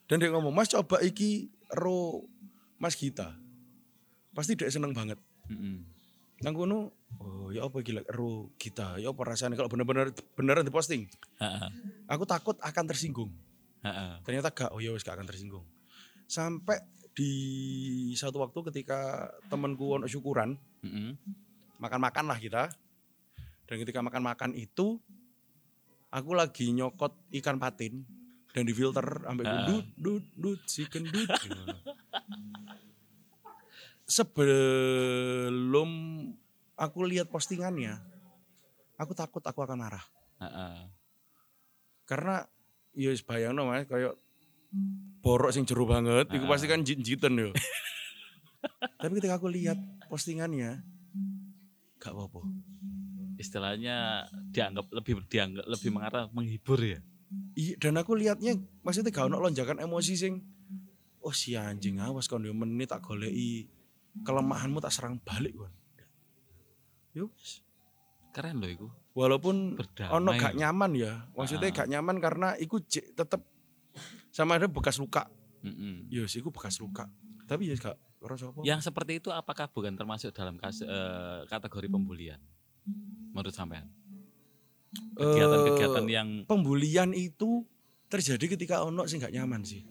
[0.08, 2.28] Dan dia ngomong, "Mas coba iki ro
[2.78, 3.34] Mas Gita."
[4.34, 5.22] Pasti dia seneng banget.
[5.48, 5.86] Mm-mm.
[6.44, 6.92] Nang kono,
[7.24, 11.08] oh ya apa gila ro Gita, ya apa rasanya kalau bener-bener beneran diposting.
[11.40, 11.70] Heeh.
[12.10, 13.32] Aku takut akan tersinggung.
[13.86, 14.20] Heeh.
[14.28, 15.64] Ternyata gak, oh ya wis gak akan tersinggung.
[16.28, 16.82] Sampai
[17.14, 17.32] di
[18.18, 21.16] satu waktu ketika temanku ono syukuran, Mm-mm.
[21.78, 22.74] makan-makan lah kita.
[23.64, 25.00] Dan ketika makan-makan itu,
[26.12, 28.04] aku lagi nyokot ikan patin
[28.54, 29.66] dan difilter sampai Ah.
[29.66, 31.30] dut dut dut chicken dut.
[34.54, 35.90] Sebelum
[36.76, 37.98] aku lihat postingannya,
[38.96, 40.06] aku takut aku akan marah.
[40.38, 40.76] Heeh.
[42.04, 42.44] Karena
[42.94, 44.14] ya wis bayangno Mas kayak
[45.24, 46.50] borok sing jero banget, itu Ah.
[46.52, 47.50] pasti kan jit-jiten yo.
[49.02, 49.76] Tapi ketika aku lihat
[50.08, 50.84] postingannya,
[51.98, 52.44] gak apa-apa.
[53.36, 57.00] Istilahnya dianggap lebih dianggap lebih mengarah menghibur ya.
[57.54, 60.42] Iya, dan aku lihatnya maksudnya gak ono lonjakan emosi sing
[61.20, 63.70] oh si anjing awas kon yo menit tak goleki
[64.20, 65.74] kelemahanmu tak serang balik kon.
[67.12, 67.62] Yo wis.
[68.32, 68.88] Keren loh itu.
[69.14, 70.14] Walaupun Berdamai.
[70.14, 71.30] ono gak nyaman ya.
[71.32, 71.76] Maksudnya Ah.
[71.76, 73.42] gak nyaman karena iku tetep
[74.30, 75.30] sama ada bekas luka.
[75.62, 76.10] Mm-mm.
[76.10, 77.06] Yo sih iku bekas luka.
[77.46, 77.98] Tapi ya gak.
[78.64, 82.40] Yang seperti itu apakah bukan termasuk dalam kas- eh, kategori pembulian?
[83.30, 83.86] Menurut sampean?
[85.14, 87.66] Kegiatan-kegiatan Eh, yang pembulian itu
[88.08, 89.82] terjadi ketika ono sing gak nyaman sih.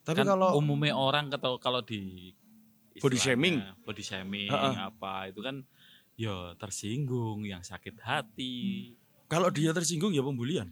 [0.00, 2.32] Tapi kan kalau umumnya orang kalau kalau di
[3.00, 3.62] Body shaming.
[3.86, 4.92] body shaming Ha-ha.
[4.92, 5.64] apa itu kan
[6.20, 8.92] ya tersinggung, yang sakit hati.
[9.24, 10.68] kalau dia tersinggung ya pembulian.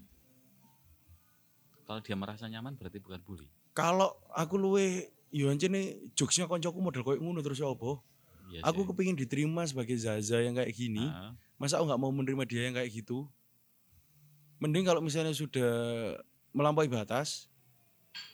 [1.87, 3.49] Kalau dia merasa nyaman berarti bukan bully.
[3.73, 7.97] Kalau aku luwe yo nih jokesnya koncoku model koyo ngono terus ya apa?
[8.49, 8.89] Iya Aku sih.
[8.93, 11.05] kepingin diterima sebagai Zaza yang kayak gini.
[11.05, 13.27] Ah, Masa aku nggak mau menerima dia yang kayak gitu?
[14.63, 15.71] Mending kalau misalnya sudah
[16.55, 17.51] melampaui batas,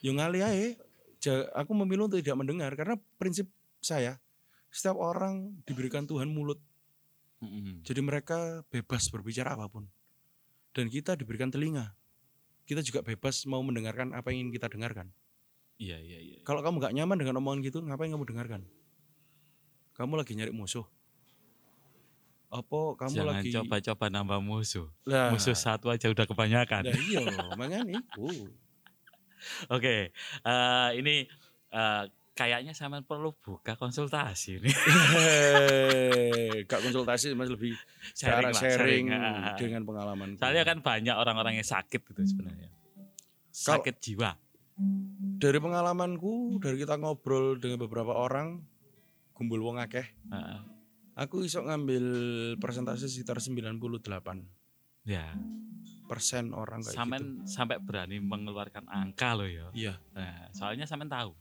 [0.04, 0.76] yo ngali ae.
[1.20, 3.48] Ja- Aku memilih untuk tidak mendengar karena prinsip
[3.80, 4.20] saya
[4.68, 6.60] setiap orang diberikan Tuhan mulut.
[7.84, 9.84] Jadi mereka bebas berbicara apa pun.
[10.72, 11.92] Dan kita diberikan telinga.
[12.64, 15.12] Kita juga bebas mau mendengarkan apa yang ingin kita dengarkan.
[15.76, 16.36] Iya iya iya.
[16.48, 18.62] Kalau kamu nggak nyaman dengan omongan gitu, ngapain kamu dengarkan?
[19.94, 20.88] Kamu lagi nyari musuh.
[22.54, 24.86] Apa kamu Jangan lagi coba-coba nambah musuh.
[25.04, 26.86] lah, Musuh satu aja udah kebanyakan.
[26.86, 27.26] Lah iya,
[27.58, 28.28] makanya itu.
[29.74, 30.14] Oke,
[30.46, 31.26] eh, ini
[31.74, 32.02] eh,
[32.32, 34.70] kayaknya sampean perlu buka konsultasi nih.
[34.70, 37.74] Hei, Gak konsultasi mas lebih
[38.14, 39.54] Sharing cara lah, sharing ah.
[39.58, 40.38] dengan pengalaman.
[40.38, 42.70] Soalnya kan banyak orang-orang yang sakit gitu sebenarnya.
[43.50, 44.34] Kalau- Sakit jiwa.
[45.38, 48.58] dari pengalamanku, dari kita ngobrol dengan beberapa orang,
[49.30, 50.58] kumpul wong akeh, Heeh.
[51.14, 52.04] Aku iso ngambil
[52.58, 53.78] persentase sekitar 98
[55.04, 55.34] ya,
[56.04, 56.98] persen orang kayak gitu.
[56.98, 59.66] sampean sampai berani mengeluarkan angka loh ya.
[59.72, 61.32] Iya, Nah, soalnya sampean tahu.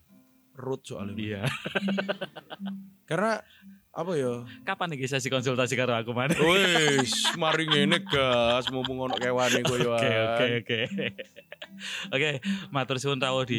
[0.53, 1.17] root soalnya.
[1.17, 1.41] Iya.
[3.09, 3.41] Karena
[3.89, 4.45] apa ya?
[4.61, 6.34] Kapan nih sesi konsultasi karo aku mana?
[6.38, 10.80] Wis, mari ngene gas, mumpung ono kewane koyo Oke oke oke.
[12.13, 12.38] Oke,
[12.69, 13.57] matur suwun rawuh di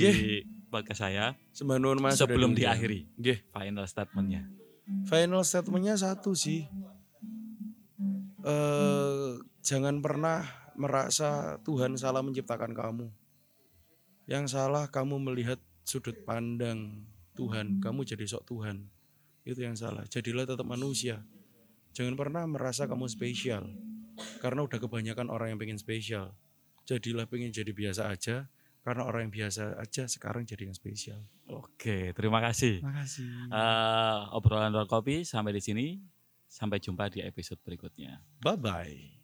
[0.71, 1.35] podcast saya.
[1.99, 3.43] Mas Sebelum diakhiri Nggih.
[3.51, 4.47] final statementnya.
[4.85, 6.69] Final statementnya satu sih.
[8.45, 9.33] Eh
[9.65, 10.45] jangan pernah
[10.77, 13.07] merasa Tuhan salah menciptakan kamu.
[14.29, 18.89] Yang salah kamu melihat sudut pandang Tuhan, kamu jadi sok Tuhan.
[19.45, 20.09] Itu yang salah.
[20.09, 21.21] Jadilah tetap manusia.
[21.93, 23.69] Jangan pernah merasa kamu spesial.
[24.41, 26.33] Karena udah kebanyakan orang yang pengen spesial.
[26.89, 28.49] Jadilah pengen jadi biasa aja.
[28.81, 31.21] Karena orang yang biasa aja sekarang jadi yang spesial.
[31.49, 32.81] Oke, terima kasih.
[32.81, 33.29] Makasih.
[33.53, 35.87] Eh, obrolan ruang kopi sampai di sini.
[36.49, 38.23] Sampai jumpa di episode berikutnya.
[38.41, 39.24] Bye-bye.